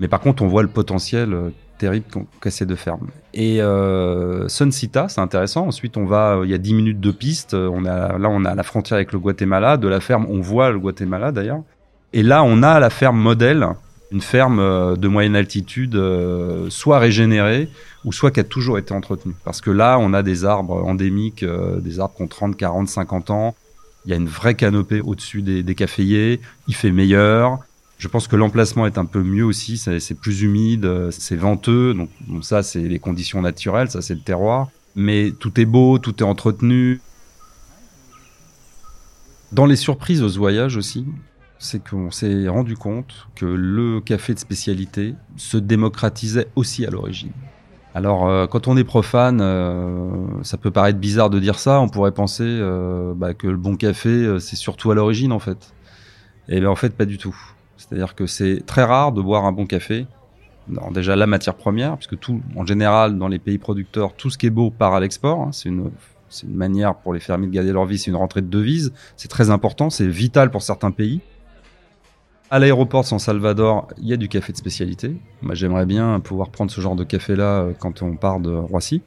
Mais 0.00 0.08
par 0.08 0.20
contre, 0.20 0.42
on 0.42 0.48
voit 0.48 0.62
le 0.62 0.68
potentiel 0.68 1.36
terrible 1.76 2.06
qu'a 2.40 2.50
ces 2.50 2.64
deux 2.64 2.76
fermes. 2.76 3.08
Et 3.34 3.60
euh, 3.60 4.48
Suncita, 4.48 5.08
c'est 5.08 5.20
intéressant. 5.20 5.66
Ensuite, 5.66 5.98
on 5.98 6.06
va, 6.06 6.40
il 6.44 6.50
y 6.50 6.54
a 6.54 6.58
10 6.58 6.74
minutes 6.74 7.00
de 7.00 7.10
piste. 7.10 7.52
On 7.52 7.84
a, 7.84 8.16
là, 8.16 8.28
on 8.30 8.44
a 8.44 8.54
la 8.54 8.62
frontière 8.62 8.96
avec 8.96 9.12
le 9.12 9.18
Guatemala. 9.18 9.76
De 9.76 9.86
la 9.86 10.00
ferme, 10.00 10.26
on 10.30 10.40
voit 10.40 10.70
le 10.70 10.78
Guatemala 10.78 11.30
d'ailleurs. 11.30 11.62
Et 12.16 12.22
là, 12.22 12.44
on 12.44 12.62
a 12.62 12.78
la 12.78 12.90
ferme 12.90 13.18
modèle, 13.18 13.66
une 14.12 14.20
ferme 14.20 14.60
euh, 14.60 14.94
de 14.94 15.08
moyenne 15.08 15.34
altitude, 15.34 15.96
euh, 15.96 16.70
soit 16.70 17.00
régénérée 17.00 17.68
ou 18.04 18.12
soit 18.12 18.30
qui 18.30 18.38
a 18.38 18.44
toujours 18.44 18.78
été 18.78 18.94
entretenue. 18.94 19.34
Parce 19.44 19.60
que 19.60 19.72
là, 19.72 19.98
on 19.98 20.12
a 20.14 20.22
des 20.22 20.44
arbres 20.44 20.84
endémiques, 20.84 21.42
euh, 21.42 21.80
des 21.80 21.98
arbres 21.98 22.14
qui 22.14 22.22
ont 22.22 22.28
30, 22.28 22.56
40, 22.56 22.88
50 22.88 23.30
ans. 23.30 23.56
Il 24.06 24.12
y 24.12 24.14
a 24.14 24.16
une 24.16 24.28
vraie 24.28 24.54
canopée 24.54 25.00
au-dessus 25.00 25.42
des, 25.42 25.64
des 25.64 25.74
caféiers. 25.74 26.40
Il 26.68 26.76
fait 26.76 26.92
meilleur. 26.92 27.58
Je 27.98 28.06
pense 28.06 28.28
que 28.28 28.36
l'emplacement 28.36 28.86
est 28.86 28.96
un 28.96 29.06
peu 29.06 29.24
mieux 29.24 29.44
aussi, 29.44 29.76
c'est 29.76 30.14
plus 30.20 30.42
humide, 30.42 31.10
c'est 31.10 31.36
venteux, 31.36 31.94
donc, 31.94 32.10
ça 32.42 32.64
c'est 32.64 32.80
les 32.80 32.98
conditions 32.98 33.40
naturelles, 33.40 33.88
ça 33.88 34.02
c'est 34.02 34.14
le 34.14 34.20
terroir. 34.20 34.68
Mais 34.96 35.30
tout 35.30 35.58
est 35.60 35.64
beau, 35.64 35.98
tout 35.98 36.18
est 36.18 36.26
entretenu. 36.26 37.00
Dans 39.52 39.64
les 39.64 39.76
surprises 39.76 40.22
aux 40.22 40.28
voyages 40.28 40.76
aussi, 40.76 41.06
c'est 41.64 41.82
qu'on 41.82 42.10
s'est 42.10 42.46
rendu 42.46 42.76
compte 42.76 43.28
que 43.34 43.46
le 43.46 44.00
café 44.00 44.34
de 44.34 44.38
spécialité 44.38 45.14
se 45.36 45.56
démocratisait 45.56 46.48
aussi 46.56 46.84
à 46.84 46.90
l'origine. 46.90 47.32
Alors, 47.94 48.28
euh, 48.28 48.46
quand 48.46 48.68
on 48.68 48.76
est 48.76 48.84
profane, 48.84 49.40
euh, 49.40 50.26
ça 50.42 50.58
peut 50.58 50.70
paraître 50.70 50.98
bizarre 50.98 51.30
de 51.30 51.38
dire 51.38 51.58
ça. 51.58 51.80
On 51.80 51.88
pourrait 51.88 52.12
penser 52.12 52.44
euh, 52.44 53.14
bah, 53.16 53.34
que 53.34 53.46
le 53.46 53.56
bon 53.56 53.76
café, 53.76 54.38
c'est 54.40 54.56
surtout 54.56 54.90
à 54.90 54.94
l'origine, 54.94 55.32
en 55.32 55.38
fait. 55.38 55.72
Et 56.48 56.60
bien, 56.60 56.68
en 56.68 56.76
fait, 56.76 56.94
pas 56.94 57.06
du 57.06 57.18
tout. 57.18 57.36
C'est-à-dire 57.76 58.14
que 58.14 58.26
c'est 58.26 58.66
très 58.66 58.84
rare 58.84 59.12
de 59.12 59.22
boire 59.22 59.44
un 59.46 59.52
bon 59.52 59.64
café. 59.64 60.06
déjà 60.90 61.16
la 61.16 61.26
matière 61.26 61.54
première, 61.54 61.96
puisque 61.96 62.18
tout, 62.18 62.42
en 62.56 62.66
général, 62.66 63.16
dans 63.16 63.28
les 63.28 63.38
pays 63.38 63.58
producteurs, 63.58 64.14
tout 64.14 64.28
ce 64.28 64.36
qui 64.36 64.46
est 64.46 64.50
beau 64.50 64.70
part 64.70 64.94
à 64.94 65.00
l'export. 65.00 65.40
Hein. 65.40 65.50
c'est 65.52 65.68
une 65.68 65.90
une 66.42 66.56
manière 66.56 66.96
pour 66.96 67.14
les 67.14 67.20
fermiers 67.20 67.46
de 67.46 67.52
garder 67.52 67.72
leur 67.72 67.84
vie, 67.84 67.98
c'est 67.98 68.10
une 68.10 68.16
rentrée 68.16 68.42
de 68.42 68.48
devises. 68.48 68.92
C'est 69.16 69.28
très 69.28 69.50
important, 69.50 69.90
c'est 69.90 70.08
vital 70.08 70.50
pour 70.50 70.62
certains 70.62 70.90
pays. 70.90 71.20
À 72.50 72.58
l'aéroport 72.58 73.04
San 73.06 73.18
Salvador, 73.18 73.88
il 73.98 74.06
y 74.06 74.12
a 74.12 74.16
du 74.16 74.28
café 74.28 74.52
de 74.52 74.58
spécialité. 74.58 75.16
Moi, 75.42 75.54
j'aimerais 75.54 75.86
bien 75.86 76.20
pouvoir 76.20 76.50
prendre 76.50 76.70
ce 76.70 76.80
genre 76.80 76.94
de 76.94 77.02
café-là 77.02 77.62
euh, 77.62 77.72
quand 77.78 78.02
on 78.02 78.16
part 78.16 78.38
de 78.38 78.50
Roissy. 78.50 79.02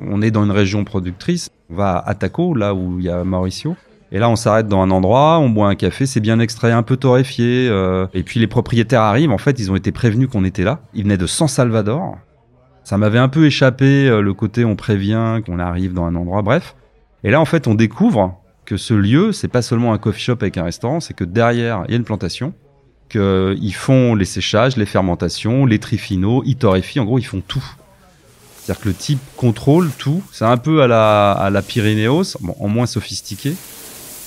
On 0.00 0.20
est 0.22 0.32
dans 0.32 0.44
une 0.44 0.50
région 0.50 0.84
productrice. 0.84 1.50
On 1.70 1.76
va 1.76 1.96
à 1.96 2.10
Ataco, 2.10 2.54
là 2.54 2.74
où 2.74 2.98
il 2.98 3.04
y 3.04 3.08
a 3.08 3.22
Mauricio. 3.22 3.76
Et 4.10 4.18
là, 4.18 4.28
on 4.28 4.36
s'arrête 4.36 4.68
dans 4.68 4.82
un 4.82 4.90
endroit, 4.90 5.38
on 5.38 5.48
boit 5.48 5.68
un 5.68 5.76
café, 5.76 6.04
c'est 6.04 6.20
bien 6.20 6.38
extrait, 6.40 6.72
un 6.72 6.82
peu 6.82 6.96
torréfié. 6.96 7.68
Euh, 7.68 8.06
et 8.12 8.22
puis 8.22 8.40
les 8.40 8.46
propriétaires 8.46 9.00
arrivent. 9.00 9.30
En 9.30 9.38
fait, 9.38 9.58
ils 9.58 9.70
ont 9.70 9.76
été 9.76 9.92
prévenus 9.92 10.28
qu'on 10.28 10.44
était 10.44 10.64
là. 10.64 10.80
Ils 10.94 11.04
venaient 11.04 11.16
de 11.16 11.26
San 11.26 11.48
Salvador. 11.48 12.18
Ça 12.82 12.98
m'avait 12.98 13.18
un 13.18 13.28
peu 13.28 13.46
échappé 13.46 14.08
euh, 14.08 14.20
le 14.20 14.34
côté 14.34 14.64
on 14.64 14.76
prévient 14.76 15.40
qu'on 15.46 15.58
arrive 15.58 15.94
dans 15.94 16.04
un 16.04 16.16
endroit. 16.16 16.42
Bref. 16.42 16.74
Et 17.22 17.30
là, 17.30 17.40
en 17.40 17.44
fait, 17.44 17.66
on 17.66 17.74
découvre 17.74 18.38
que 18.66 18.76
ce 18.76 18.94
lieu, 18.94 19.32
c'est 19.32 19.48
pas 19.48 19.62
seulement 19.62 19.92
un 19.92 19.98
coffee 19.98 20.20
shop 20.20 20.36
avec 20.40 20.58
un 20.58 20.64
restaurant, 20.64 21.00
c'est 21.00 21.14
que 21.14 21.24
derrière, 21.24 21.84
il 21.86 21.92
y 21.92 21.94
a 21.94 21.96
une 21.96 22.04
plantation. 22.04 22.52
Qu'ils 23.08 23.74
font 23.74 24.14
les 24.14 24.24
séchages, 24.24 24.76
les 24.76 24.86
fermentations, 24.86 25.66
les 25.66 25.78
trifinaux, 25.78 26.42
ils 26.46 26.56
torréfient. 26.56 27.00
En 27.00 27.04
gros, 27.04 27.18
ils 27.18 27.24
font 27.24 27.42
tout. 27.46 27.64
C'est-à-dire 28.56 28.82
que 28.82 28.88
le 28.88 28.94
type 28.94 29.20
contrôle 29.36 29.90
tout. 29.98 30.22
C'est 30.32 30.46
un 30.46 30.56
peu 30.56 30.82
à 30.82 30.86
la, 30.86 31.32
à 31.32 31.50
la 31.50 31.62
Pyrénéos, 31.62 32.36
bon, 32.40 32.56
en 32.58 32.68
moins 32.68 32.86
sophistiqué. 32.86 33.54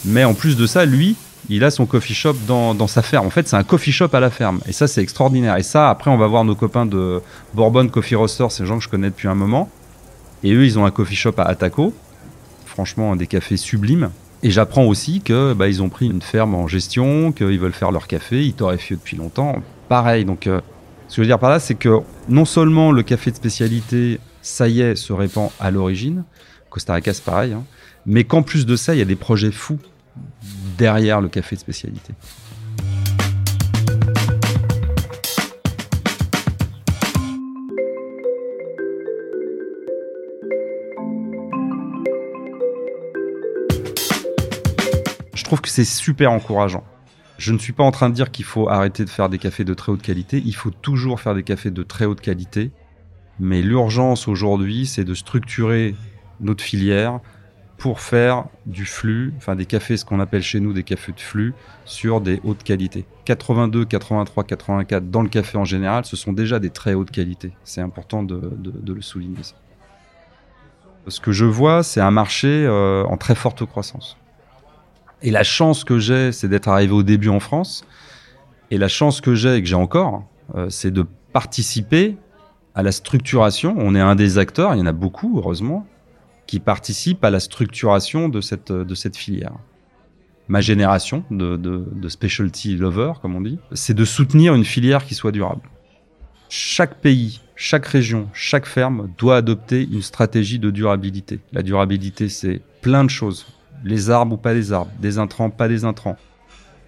Mais 0.06 0.24
en 0.24 0.34
plus 0.34 0.56
de 0.56 0.68
ça, 0.68 0.86
lui, 0.86 1.16
il 1.50 1.64
a 1.64 1.72
son 1.72 1.86
coffee 1.86 2.14
shop 2.14 2.36
dans, 2.46 2.76
dans 2.76 2.88
sa 2.88 3.02
ferme. 3.02 3.26
En 3.26 3.30
fait, 3.30 3.48
c'est 3.48 3.56
un 3.56 3.64
coffee 3.64 3.92
shop 3.92 4.10
à 4.14 4.20
la 4.20 4.30
ferme. 4.30 4.60
Et 4.68 4.74
ça, 4.74 4.88
c'est 4.88 5.02
extraordinaire. 5.02 5.58
Et 5.58 5.64
ça, 5.64 5.90
après, 5.90 6.12
on 6.12 6.18
va 6.18 6.28
voir 6.28 6.44
nos 6.44 6.56
copains 6.56 6.86
de 6.86 7.22
Bourbon 7.54 7.88
Coffee 7.88 8.16
Roaster, 8.16 8.48
ces 8.50 8.66
gens 8.66 8.78
que 8.78 8.84
je 8.84 8.90
connais 8.90 9.10
depuis 9.10 9.28
un 9.28 9.36
moment. 9.36 9.70
Et 10.44 10.54
eux, 10.54 10.66
ils 10.66 10.78
ont 10.78 10.86
un 10.86 10.92
coffee 10.92 11.16
shop 11.16 11.34
à 11.38 11.44
Ataco. 11.44 11.94
Franchement, 12.66 13.16
des 13.16 13.28
cafés 13.28 13.58
sublimes. 13.58 14.12
Et 14.44 14.52
j'apprends 14.52 14.86
aussi 14.86 15.22
que 15.22 15.54
bah, 15.54 15.66
ont 15.80 15.90
pris 15.90 16.06
une 16.08 16.22
ferme 16.22 16.54
en 16.54 16.68
gestion, 16.68 17.32
qu'ils 17.32 17.60
veulent 17.60 17.74
faire 17.74 17.92
leur 17.92 18.08
café, 18.08 18.44
ils 18.44 18.54
torréfient 18.54 18.96
depuis 18.96 19.18
longtemps. 19.18 19.62
Pareil. 19.90 20.26
Donc, 20.26 20.48
euh, 20.48 20.62
ce 21.08 21.16
que 21.16 21.16
je 21.18 21.22
veux 21.22 21.28
dire 21.28 21.40
par 21.40 21.50
là, 21.50 21.60
c'est 21.60 21.76
que 21.76 22.00
non 22.30 22.46
seulement 22.46 22.92
le 22.92 23.02
café 23.04 23.32
de 23.32 23.36
spécialité, 23.36 24.20
ça 24.42 24.68
y 24.68 24.82
est, 24.82 24.96
se 24.96 25.14
répand 25.14 25.50
à 25.60 25.72
l'origine. 25.72 26.24
Costa 26.70 26.94
Rica, 26.94 27.14
c'est 27.14 27.24
pareil. 27.24 27.54
Hein, 27.54 27.64
mais 28.06 28.24
qu'en 28.24 28.44
plus 28.44 28.66
de 28.66 28.76
ça, 28.76 28.94
il 28.94 29.00
y 29.00 29.02
a 29.02 29.06
des 29.06 29.16
projets 29.16 29.52
fous 29.52 29.80
derrière 30.78 31.20
le 31.22 31.30
café 31.30 31.56
de 31.56 31.62
spécialité. 31.62 32.14
Trouve 45.48 45.62
que 45.62 45.70
c'est 45.70 45.86
super 45.86 46.32
encourageant. 46.32 46.84
Je 47.38 47.52
ne 47.54 47.58
suis 47.58 47.74
pas 47.74 47.84
en 47.84 47.92
train 47.92 48.10
de 48.10 48.16
dire 48.16 48.32
qu'il 48.32 48.46
faut 48.46 48.70
arrêter 48.70 49.06
de 49.06 49.10
faire 49.10 49.30
des 49.30 49.38
cafés 49.38 49.64
de 49.64 49.74
très 49.74 49.92
haute 49.92 50.02
qualité. 50.02 50.42
Il 50.46 50.56
faut 50.56 50.72
toujours 50.72 51.20
faire 51.20 51.36
des 51.36 51.44
cafés 51.44 51.72
de 51.72 51.84
très 51.84 52.06
haute 52.06 52.22
qualité. 52.22 52.72
Mais 53.40 53.62
l'urgence 53.62 54.28
aujourd'hui, 54.28 54.88
c'est 54.88 55.04
de 55.04 55.14
structurer 55.14 55.96
notre 56.40 56.64
filière, 56.64 57.20
pour 57.78 58.02
faire 58.02 58.46
du 58.66 58.86
flux, 58.86 59.34
enfin 59.38 59.56
des 59.56 59.66
cafés, 59.66 59.98
ce 59.98 60.06
qu'on 60.06 60.20
appelle 60.20 60.42
chez 60.42 60.60
nous 60.60 60.74
des 60.74 60.84
cafés 60.84 61.12
de 61.12 61.20
flux, 61.20 61.54
sur 61.86 62.22
des 62.22 62.42
hautes 62.44 62.64
qualités. 62.64 63.06
82, 63.26 63.86
83, 63.86 64.44
84 64.44 65.10
dans 65.10 65.22
le 65.22 65.30
café 65.30 65.58
en 65.58 65.66
général, 65.66 66.04
ce 66.06 66.16
sont 66.16 66.34
déjà 66.34 66.60
des 66.60 66.72
très 66.72 66.96
hautes 66.96 67.12
qualités. 67.12 67.52
C'est 67.64 67.82
important 67.82 68.24
de, 68.24 68.42
le 68.86 69.02
souligner. 69.02 69.42
Ce 71.08 71.20
que 71.22 71.32
je 71.32 71.46
vois, 71.46 71.84
c'est 71.84 72.02
un 72.02 72.12
marché 72.12 72.66
euh, 72.66 73.04
en 73.06 73.16
très 73.16 73.36
forte 73.36 73.64
croissance. 73.66 74.18
Et 75.22 75.32
la 75.32 75.44
chance 75.44 75.84
que 75.84 76.00
j'ai, 76.00 76.32
c'est 76.32 76.48
d'être 76.48 76.68
arrivé 76.68 76.94
au 76.94 77.04
début 77.04 77.30
en 77.30 77.40
France. 77.40 77.86
Et 78.70 78.78
la 78.78 78.88
chance 78.88 79.22
que 79.22 79.34
j'ai 79.34 79.56
et 79.56 79.62
que 79.62 79.68
j'ai 79.68 79.76
encore, 79.76 80.24
euh, 80.56 80.70
c'est 80.70 80.92
de 80.92 81.06
participer 81.34 82.18
à 82.76 82.84
la 82.84 82.92
structuration. 82.92 83.76
On 83.78 83.96
est 83.96 84.00
un 84.00 84.16
des 84.16 84.38
acteurs, 84.38 84.76
il 84.76 84.80
y 84.80 84.82
en 84.82 84.86
a 84.86 84.92
beaucoup, 84.92 85.38
heureusement, 85.38 85.88
qui 86.46 86.60
participent 86.60 87.24
à 87.24 87.30
la 87.30 87.40
structuration 87.40 88.30
de 88.30 88.42
cette, 88.42 88.72
de 88.72 88.96
cette 88.96 89.18
filière. 89.18 89.54
Ma 90.48 90.62
génération 90.62 91.26
de, 91.30 91.58
de, 91.58 92.08
specialty 92.08 92.78
lover, 92.78 93.14
comme 93.22 93.36
on 93.36 93.42
dit, 93.42 93.60
c'est 93.74 93.94
de 93.94 94.06
soutenir 94.06 94.56
une 94.56 94.64
filière 94.64 95.04
qui 95.04 95.14
soit 95.14 95.34
durable. 95.34 95.62
Chaque 96.48 97.02
pays, 97.02 97.42
chaque 97.58 97.86
région, 97.86 98.30
chaque 98.32 98.66
ferme 98.66 99.12
doit 99.18 99.36
adopter 99.38 99.86
une 99.92 100.02
stratégie 100.02 100.60
de 100.60 100.72
durabilité. 100.72 101.42
La 101.52 101.64
durabilité, 101.64 102.30
c'est 102.30 102.62
plein 102.82 103.04
de 103.04 103.10
choses. 103.10 103.46
Les 103.84 104.10
arbres 104.10 104.36
ou 104.36 104.38
pas 104.38 104.54
les 104.54 104.74
arbres, 104.74 104.92
des 105.00 105.18
intrants, 105.20 105.50
pas 105.50 105.68
des 105.68 105.86
intrants. 105.86 106.18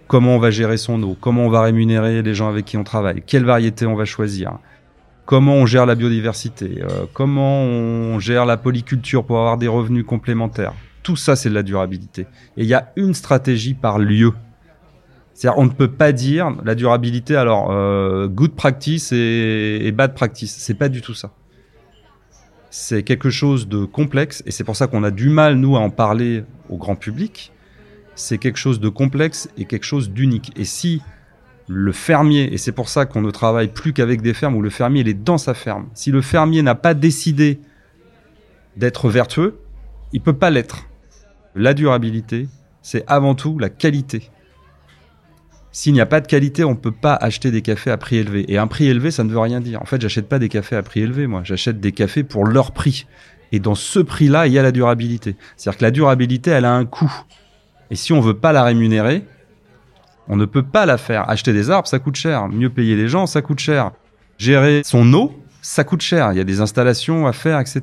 Comment 0.06 0.36
on 0.36 0.38
va 0.38 0.50
gérer 0.50 0.76
son 0.76 1.02
eau, 1.02 1.16
comment 1.20 1.46
on 1.46 1.48
va 1.50 1.62
rémunérer 1.62 2.22
les 2.22 2.34
gens 2.34 2.48
avec 2.48 2.64
qui 2.64 2.76
on 2.76 2.82
travaille, 2.82 3.22
quelle 3.24 3.44
variété 3.44 3.86
on 3.86 3.94
va 3.94 4.04
choisir, 4.04 4.58
comment 5.24 5.54
on 5.54 5.66
gère 5.66 5.86
la 5.86 5.94
biodiversité, 5.94 6.82
euh, 6.82 7.06
comment 7.12 7.62
on 7.62 8.18
gère 8.18 8.44
la 8.44 8.56
polyculture 8.56 9.24
pour 9.24 9.38
avoir 9.38 9.56
des 9.56 9.68
revenus 9.68 10.04
complémentaires. 10.04 10.72
Tout 11.04 11.14
ça, 11.14 11.36
c'est 11.36 11.48
de 11.48 11.54
la 11.54 11.62
durabilité. 11.62 12.22
Et 12.56 12.64
il 12.64 12.66
y 12.66 12.74
a 12.74 12.92
une 12.96 13.14
stratégie 13.14 13.74
par 13.74 14.00
lieu. 14.00 14.32
C'est-à-dire, 15.32 15.58
on 15.58 15.64
ne 15.64 15.70
peut 15.70 15.90
pas 15.90 16.12
dire 16.12 16.50
la 16.64 16.74
durabilité, 16.74 17.36
alors, 17.36 17.70
euh, 17.70 18.26
good 18.26 18.54
practice 18.56 19.12
et, 19.12 19.78
et 19.82 19.92
bad 19.92 20.14
practice. 20.14 20.54
C'est 20.58 20.74
pas 20.74 20.88
du 20.88 21.00
tout 21.00 21.14
ça. 21.14 21.30
C'est 22.70 23.02
quelque 23.02 23.30
chose 23.30 23.68
de 23.68 23.84
complexe, 23.84 24.42
et 24.46 24.52
c'est 24.52 24.64
pour 24.64 24.76
ça 24.76 24.86
qu'on 24.86 25.02
a 25.02 25.10
du 25.10 25.28
mal, 25.28 25.56
nous, 25.56 25.76
à 25.76 25.80
en 25.80 25.90
parler 25.90 26.44
au 26.68 26.76
grand 26.76 26.94
public. 26.94 27.52
C'est 28.14 28.38
quelque 28.38 28.58
chose 28.58 28.78
de 28.78 28.88
complexe 28.88 29.48
et 29.58 29.64
quelque 29.64 29.84
chose 29.84 30.10
d'unique. 30.10 30.52
Et 30.56 30.64
si 30.64 31.02
le 31.66 31.92
fermier, 31.92 32.52
et 32.52 32.58
c'est 32.58 32.72
pour 32.72 32.88
ça 32.88 33.06
qu'on 33.06 33.22
ne 33.22 33.30
travaille 33.30 33.68
plus 33.68 33.92
qu'avec 33.92 34.22
des 34.22 34.34
fermes 34.34 34.54
où 34.56 34.62
le 34.62 34.70
fermier 34.70 35.00
est 35.08 35.14
dans 35.14 35.38
sa 35.38 35.54
ferme. 35.54 35.88
Si 35.94 36.10
le 36.10 36.20
fermier 36.20 36.62
n'a 36.62 36.74
pas 36.74 36.94
décidé 36.94 37.60
d'être 38.76 39.08
vertueux, 39.08 39.58
il 40.12 40.20
peut 40.20 40.36
pas 40.36 40.50
l'être. 40.50 40.88
La 41.54 41.74
durabilité, 41.74 42.48
c'est 42.82 43.04
avant 43.06 43.34
tout 43.34 43.58
la 43.58 43.68
qualité. 43.68 44.30
S'il 45.72 45.92
n'y 45.92 46.00
a 46.00 46.06
pas 46.06 46.20
de 46.20 46.26
qualité, 46.26 46.64
on 46.64 46.70
ne 46.70 46.76
peut 46.76 46.90
pas 46.90 47.14
acheter 47.14 47.50
des 47.50 47.62
cafés 47.62 47.90
à 47.90 47.96
prix 47.96 48.16
élevé. 48.16 48.44
Et 48.52 48.58
un 48.58 48.66
prix 48.66 48.88
élevé, 48.88 49.10
ça 49.10 49.22
ne 49.22 49.30
veut 49.30 49.38
rien 49.38 49.60
dire. 49.60 49.80
En 49.80 49.84
fait, 49.84 50.00
j'achète 50.00 50.28
pas 50.28 50.38
des 50.38 50.48
cafés 50.48 50.76
à 50.76 50.82
prix 50.82 51.00
élevé, 51.00 51.26
moi. 51.26 51.42
J'achète 51.44 51.80
des 51.80 51.92
cafés 51.92 52.24
pour 52.24 52.44
leur 52.44 52.72
prix. 52.72 53.06
Et 53.52 53.60
dans 53.60 53.74
ce 53.76 54.00
prix-là, 54.00 54.46
il 54.46 54.52
y 54.52 54.58
a 54.58 54.62
la 54.62 54.72
durabilité. 54.72 55.36
C'est-à-dire 55.56 55.78
que 55.78 55.84
la 55.84 55.90
durabilité, 55.90 56.50
elle 56.50 56.64
a 56.64 56.72
un 56.72 56.84
coût. 56.84 57.12
Et 57.90 57.96
si 57.96 58.12
on 58.12 58.20
veut 58.20 58.34
pas 58.34 58.52
la 58.52 58.64
rémunérer, 58.64 59.24
on 60.28 60.36
ne 60.36 60.44
peut 60.44 60.62
pas 60.62 60.86
la 60.86 60.98
faire. 60.98 61.28
Acheter 61.28 61.52
des 61.52 61.70
arbres, 61.70 61.88
ça 61.88 61.98
coûte 61.98 62.16
cher. 62.16 62.48
Mieux 62.48 62.70
payer 62.70 62.96
les 62.96 63.08
gens, 63.08 63.26
ça 63.26 63.42
coûte 63.42 63.58
cher. 63.58 63.92
Gérer 64.38 64.82
son 64.84 65.12
eau, 65.12 65.34
ça 65.62 65.84
coûte 65.84 66.02
cher. 66.02 66.32
Il 66.32 66.38
y 66.38 66.40
a 66.40 66.44
des 66.44 66.60
installations 66.60 67.26
à 67.26 67.32
faire, 67.32 67.58
etc. 67.60 67.82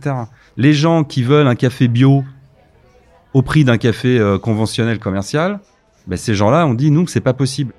Les 0.56 0.73
gens 0.73 1.04
qui 1.04 1.23
veulent 1.23 1.47
un 1.47 1.56
café 1.56 1.88
bio 1.88 2.23
au 3.34 3.41
prix 3.41 3.63
d'un 3.63 3.78
café 3.78 4.17
euh, 4.17 4.39
conventionnel 4.39 5.00
commercial, 5.00 5.60
ben 6.08 6.15
ces 6.15 6.36
gens-là, 6.36 6.65
on 6.65 6.74
dit 6.74 6.91
que 6.91 7.12
c'est 7.12 7.20
pas 7.20 7.34
possible. 7.34 7.74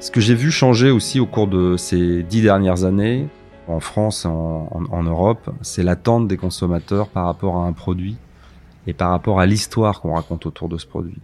Ce 0.00 0.10
que 0.10 0.20
j'ai 0.20 0.34
vu 0.34 0.50
changer 0.50 0.90
aussi 0.90 1.20
au 1.20 1.26
cours 1.26 1.46
de 1.46 1.76
ces 1.76 2.24
dix 2.24 2.42
dernières 2.42 2.84
années, 2.84 3.28
en 3.68 3.78
France, 3.78 4.24
en 4.24 5.02
Europe, 5.02 5.50
c'est 5.60 5.82
l'attente 5.82 6.26
des 6.26 6.36
consommateurs 6.36 7.08
par 7.08 7.26
rapport 7.26 7.58
à 7.58 7.66
un 7.66 7.72
produit 7.72 8.16
et 8.86 8.94
par 8.94 9.10
rapport 9.10 9.38
à 9.38 9.46
l'histoire 9.46 10.00
qu'on 10.00 10.14
raconte 10.14 10.46
autour 10.46 10.68
de 10.68 10.78
ce 10.78 10.86
produit. 10.86 11.20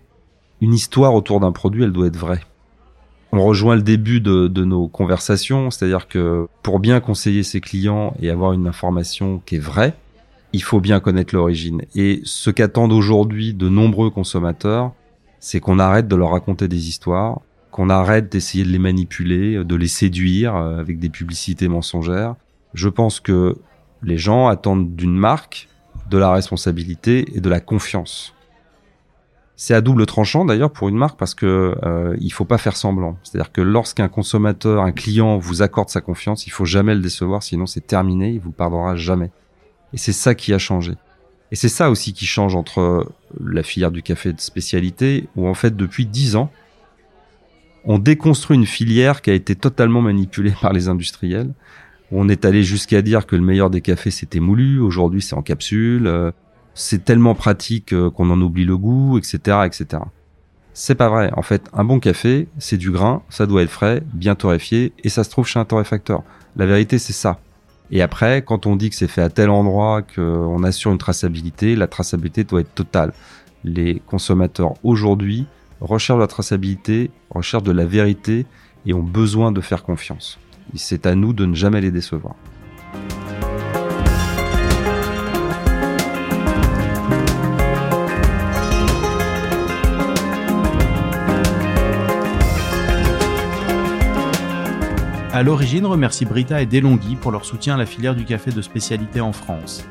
Une 0.60 0.74
histoire 0.74 1.14
autour 1.14 1.40
d'un 1.40 1.52
produit, 1.52 1.84
elle 1.84 1.92
doit 1.92 2.06
être 2.06 2.16
vraie. 2.16 2.40
On 3.32 3.44
rejoint 3.44 3.74
le 3.74 3.82
début 3.82 4.20
de, 4.20 4.64
nos 4.64 4.86
conversations, 4.86 5.70
c'est-à-dire 5.70 6.06
que 6.06 6.46
pour 6.62 6.78
bien 6.78 7.00
conseiller 7.00 7.42
ses 7.42 7.60
clients 7.60 8.14
et 8.20 8.30
avoir 8.30 8.52
une 8.52 8.68
information 8.68 9.42
qui 9.44 9.56
est 9.56 9.60
vraie, 9.60 9.94
il 10.52 10.62
faut 10.62 10.80
bien 10.80 11.00
connaître 11.00 11.34
l'origine. 11.34 11.82
Et 11.96 12.20
ce 12.24 12.50
qu'attendent 12.50 12.92
aujourd'hui 12.92 13.52
de 13.52 13.68
nombreux 13.68 14.10
consommateurs, 14.10 14.92
c'est 15.40 15.58
qu'on 15.58 15.80
arrête 15.80 16.06
de 16.06 16.14
leur 16.14 16.30
raconter 16.30 16.68
des 16.68 16.88
histoires, 16.88 17.40
qu'on 17.72 17.90
arrête 17.90 18.30
d'essayer 18.30 18.62
de 18.64 18.70
les 18.70 18.78
manipuler, 18.78 19.64
de 19.64 19.74
les 19.74 19.88
séduire 19.88 20.54
euh, 20.54 20.78
avec 20.78 21.00
des 21.00 21.08
publicités 21.08 21.66
mensongères. 21.66 22.36
Je 22.72 22.88
pense 22.88 23.18
que 23.18 23.56
les 24.04 24.16
gens 24.16 24.46
attendent 24.46 24.94
d'une 24.94 25.16
marque 25.16 25.68
de 26.08 26.18
la 26.18 26.30
responsabilité 26.30 27.26
et 27.34 27.40
de 27.40 27.48
la 27.48 27.60
confiance. 27.60 28.33
C'est 29.56 29.74
à 29.74 29.80
double 29.80 30.04
tranchant 30.06 30.44
d'ailleurs 30.44 30.72
pour 30.72 30.88
une 30.88 30.96
marque 30.96 31.18
parce 31.18 31.34
que 31.34 31.76
euh, 31.84 32.16
il 32.20 32.32
faut 32.32 32.44
pas 32.44 32.58
faire 32.58 32.76
semblant. 32.76 33.16
C'est-à-dire 33.22 33.52
que 33.52 33.60
lorsqu'un 33.60 34.08
consommateur, 34.08 34.82
un 34.82 34.90
client 34.90 35.38
vous 35.38 35.62
accorde 35.62 35.90
sa 35.90 36.00
confiance, 36.00 36.46
il 36.46 36.50
faut 36.50 36.64
jamais 36.64 36.94
le 36.94 37.00
décevoir, 37.00 37.42
sinon 37.42 37.66
c'est 37.66 37.86
terminé, 37.86 38.30
il 38.30 38.40
vous 38.40 38.50
pardonnera 38.50 38.96
jamais. 38.96 39.30
Et 39.92 39.96
c'est 39.96 40.12
ça 40.12 40.34
qui 40.34 40.52
a 40.52 40.58
changé. 40.58 40.92
Et 41.52 41.56
c'est 41.56 41.68
ça 41.68 41.88
aussi 41.88 42.12
qui 42.12 42.26
change 42.26 42.56
entre 42.56 43.06
la 43.40 43.62
filière 43.62 43.92
du 43.92 44.02
café 44.02 44.32
de 44.32 44.40
spécialité, 44.40 45.28
où 45.36 45.46
en 45.46 45.54
fait 45.54 45.76
depuis 45.76 46.04
dix 46.04 46.34
ans, 46.34 46.50
on 47.84 47.98
déconstruit 47.98 48.56
une 48.56 48.66
filière 48.66 49.22
qui 49.22 49.30
a 49.30 49.34
été 49.34 49.54
totalement 49.54 50.00
manipulée 50.00 50.54
par 50.60 50.72
les 50.72 50.88
industriels. 50.88 51.52
On 52.10 52.28
est 52.28 52.44
allé 52.44 52.64
jusqu'à 52.64 53.02
dire 53.02 53.26
que 53.26 53.36
le 53.36 53.42
meilleur 53.42 53.70
des 53.70 53.82
cafés 53.82 54.10
c'était 54.10 54.40
moulu, 54.40 54.80
aujourd'hui 54.80 55.22
c'est 55.22 55.34
en 55.36 55.42
capsule, 55.42 56.08
euh, 56.08 56.32
c'est 56.74 57.04
tellement 57.04 57.34
pratique 57.34 57.92
euh, 57.92 58.10
qu'on 58.10 58.30
en 58.30 58.40
oublie 58.40 58.64
le 58.64 58.76
goût, 58.76 59.18
etc., 59.18 59.58
etc. 59.64 60.02
C'est 60.72 60.96
pas 60.96 61.08
vrai. 61.08 61.30
En 61.36 61.42
fait, 61.42 61.62
un 61.72 61.84
bon 61.84 62.00
café, 62.00 62.48
c'est 62.58 62.76
du 62.76 62.90
grain, 62.90 63.22
ça 63.30 63.46
doit 63.46 63.62
être 63.62 63.70
frais, 63.70 64.02
bien 64.12 64.34
torréfié, 64.34 64.92
et 65.04 65.08
ça 65.08 65.22
se 65.22 65.30
trouve 65.30 65.46
chez 65.46 65.60
un 65.60 65.64
torréfacteur. 65.64 66.22
La 66.56 66.66
vérité, 66.66 66.98
c'est 66.98 67.12
ça. 67.12 67.38
Et 67.90 68.02
après, 68.02 68.42
quand 68.42 68.66
on 68.66 68.74
dit 68.74 68.90
que 68.90 68.96
c'est 68.96 69.08
fait 69.08 69.22
à 69.22 69.28
tel 69.28 69.50
endroit, 69.50 70.02
qu'on 70.02 70.62
assure 70.64 70.90
une 70.90 70.98
traçabilité, 70.98 71.76
la 71.76 71.86
traçabilité 71.86 72.42
doit 72.42 72.60
être 72.60 72.74
totale. 72.74 73.12
Les 73.62 74.02
consommateurs 74.06 74.74
aujourd'hui 74.82 75.46
recherchent 75.80 76.18
la 76.18 76.26
traçabilité, 76.26 77.10
recherchent 77.30 77.62
de 77.62 77.72
la 77.72 77.84
vérité 77.84 78.46
et 78.86 78.94
ont 78.94 79.02
besoin 79.02 79.52
de 79.52 79.60
faire 79.60 79.82
confiance. 79.82 80.38
C'est 80.74 81.06
à 81.06 81.14
nous 81.14 81.32
de 81.32 81.46
ne 81.46 81.54
jamais 81.54 81.80
les 81.80 81.90
décevoir. 81.90 82.34
L'origine 95.44 95.84
remercie 95.84 96.24
Brita 96.24 96.62
et 96.62 96.66
Delonghi 96.66 97.16
pour 97.16 97.30
leur 97.30 97.44
soutien 97.44 97.74
à 97.74 97.76
la 97.76 97.84
filière 97.84 98.14
du 98.14 98.24
café 98.24 98.50
de 98.50 98.62
spécialité 98.62 99.20
en 99.20 99.32
France. 99.32 99.84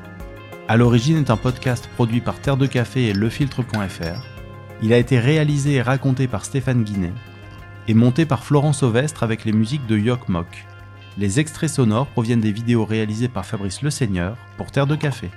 À 0.68 0.78
l'origine 0.78 1.18
est 1.18 1.30
un 1.30 1.38
podcast 1.38 1.88
produit 1.94 2.22
par 2.22 2.40
Terre 2.40 2.58
de 2.58 2.66
Café 2.66 3.06
et 3.06 3.14
lefiltre.fr. 3.14 4.26
Il 4.82 4.94
a 4.94 4.98
été 4.98 5.20
réalisé 5.20 5.74
et 5.74 5.82
raconté 5.84 6.28
par 6.28 6.44
Stéphane 6.44 6.84
Guinet 6.84 7.14
et 7.88 7.94
monté 7.94 8.26
par 8.26 8.44
Florence 8.44 8.82
Ovestre 8.82 9.22
avec 9.22 9.46
les 9.46 9.52
musiques 9.52 9.86
de 9.86 9.96
Yok 9.96 10.28
Mok. 10.28 10.66
Les 11.20 11.40
extraits 11.40 11.70
sonores 11.70 12.08
proviennent 12.08 12.42
des 12.42 12.52
vidéos 12.52 12.84
réalisées 12.84 13.28
par 13.28 13.46
Fabrice 13.46 13.84
Le 13.84 13.92
Seigneur 13.92 14.36
pour 14.58 14.72
Terre 14.72 14.88
de 14.88 14.96
Café. 14.96 15.30